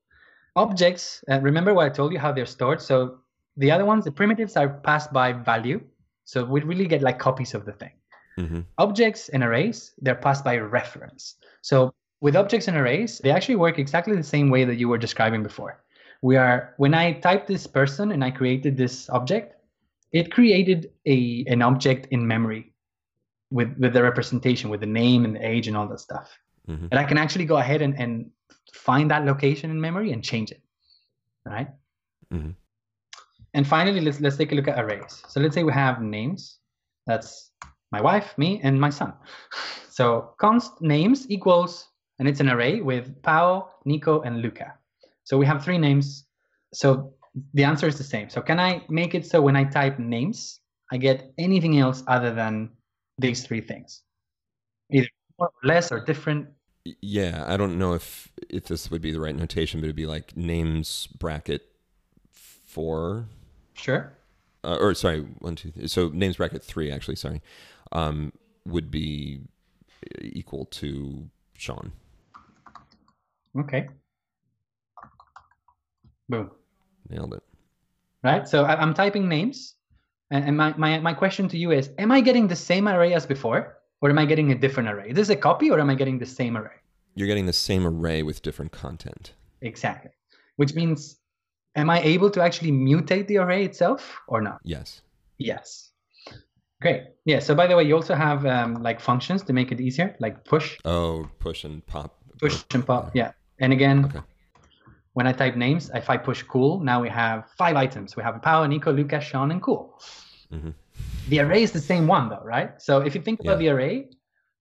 [0.54, 2.80] Objects, uh, remember what I told you how they're stored?
[2.82, 3.18] So
[3.56, 5.80] the other ones, the primitives are passed by value.
[6.24, 7.92] So we really get like copies of the thing.
[8.38, 8.60] Mm-hmm.
[8.76, 11.36] Objects and arrays, they're passed by reference.
[11.62, 14.98] So with objects and arrays, they actually work exactly the same way that you were
[14.98, 15.82] describing before.
[16.20, 19.54] We are when I typed this person and I created this object,
[20.12, 22.74] it created a an object in memory
[23.50, 26.28] with with the representation, with the name and the age and all that stuff.
[26.68, 26.88] Mm-hmm.
[26.90, 28.30] And I can actually go ahead and, and
[28.72, 30.62] find that location in memory and change it.
[31.44, 31.68] Right?
[32.32, 32.50] Mm-hmm.
[33.54, 35.22] And finally, let's let's take a look at arrays.
[35.28, 36.58] So let's say we have names.
[37.06, 37.52] That's
[37.90, 39.12] my wife, me, and my son.
[39.98, 41.88] So const names equals,
[42.20, 44.74] and it's an array with Pao, Nico, and Luca.
[45.24, 46.24] So we have three names.
[46.72, 47.14] So
[47.54, 48.30] the answer is the same.
[48.30, 50.60] So can I make it so when I type names,
[50.92, 52.70] I get anything else other than
[53.18, 54.02] these three things?
[54.92, 56.46] Either more or less or different.
[57.00, 60.06] Yeah, I don't know if if this would be the right notation, but it'd be
[60.06, 61.66] like names bracket
[62.30, 63.26] four.
[63.74, 64.12] Sure.
[64.64, 65.88] Uh, or sorry, one, two, three.
[65.88, 67.42] So names bracket three, actually, sorry,
[67.92, 68.32] um,
[68.66, 69.40] would be
[70.20, 71.92] equal to Sean.
[73.58, 73.88] Okay.
[76.28, 76.50] Boom.
[77.08, 77.42] Nailed it.
[78.22, 78.46] Right.
[78.46, 79.74] So I, am typing names,
[80.30, 83.14] and, and my, my my question to you is: Am I getting the same array
[83.14, 85.10] as before, or am I getting a different array?
[85.10, 86.76] Is this a copy, or am I getting the same array?
[87.14, 89.34] You're getting the same array with different content.
[89.62, 90.10] Exactly.
[90.56, 91.18] Which means,
[91.74, 94.60] am I able to actually mutate the array itself or not?
[94.64, 95.02] Yes.
[95.38, 95.90] Yes.
[96.80, 97.02] Great.
[97.24, 97.40] Yeah.
[97.40, 100.44] So by the way, you also have um, like functions to make it easier, like
[100.44, 100.78] push.
[100.84, 102.22] Oh, push and pop.
[102.40, 103.10] Push and pop.
[103.14, 103.32] Yeah.
[103.58, 104.20] And again, okay
[105.18, 108.14] when I type names, if I push cool, now we have five items.
[108.14, 110.00] We have Pao, Nico, Lucas, Sean, and cool.
[110.52, 110.70] Mm-hmm.
[111.28, 112.80] The array is the same one though, right?
[112.80, 113.56] So if you think about yeah.
[113.56, 114.08] the array,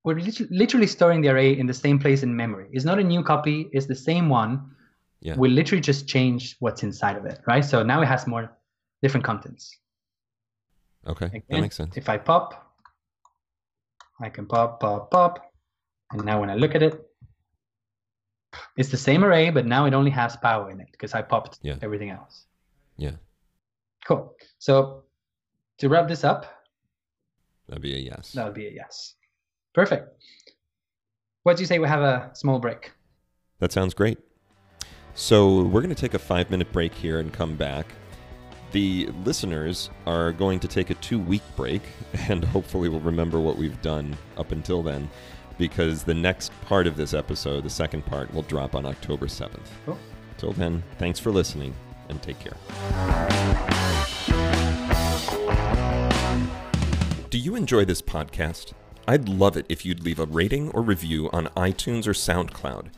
[0.04, 0.20] we're
[0.50, 2.68] literally storing the array in the same place in memory.
[2.72, 4.72] It's not a new copy, it's the same one.
[5.22, 5.36] Yeah.
[5.36, 7.66] We literally just change what's inside of it, right?
[7.66, 8.56] So now it has more
[9.02, 9.76] different contents.
[11.08, 11.98] Okay, Again, that makes sense.
[11.98, 12.76] If I pop,
[14.22, 15.52] I can pop, pop, pop.
[16.12, 17.08] And now when I look at it,
[18.76, 21.60] it's the same array, but now it only has Pao in it because I popped
[21.62, 21.76] yeah.
[21.82, 22.46] everything else.
[22.98, 23.16] Yeah.
[24.06, 24.36] Cool.
[24.60, 25.04] So
[25.80, 26.46] to wrap this up,
[27.68, 28.32] that'd be a yes.
[28.34, 29.16] That would be a yes.
[29.74, 30.10] Perfect.
[31.44, 32.92] What do you say we have a small break?
[33.60, 34.20] That sounds great.
[35.14, 37.88] So we're going to take a five minute break here and come back.
[38.72, 41.82] The listeners are going to take a two week break,
[42.28, 45.10] and hopefully, we'll remember what we've done up until then
[45.58, 49.60] because the next part of this episode, the second part, will drop on October 7th.
[49.86, 49.98] Cool.
[50.38, 51.74] Till then, thanks for listening
[52.10, 53.97] and take care.
[57.58, 58.74] Enjoy this podcast?
[59.08, 62.90] I'd love it if you'd leave a rating or review on iTunes or SoundCloud.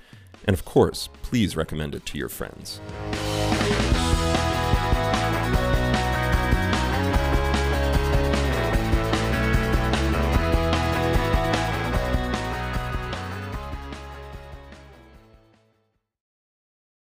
[0.43, 2.82] And of course, please recommend it to your friends.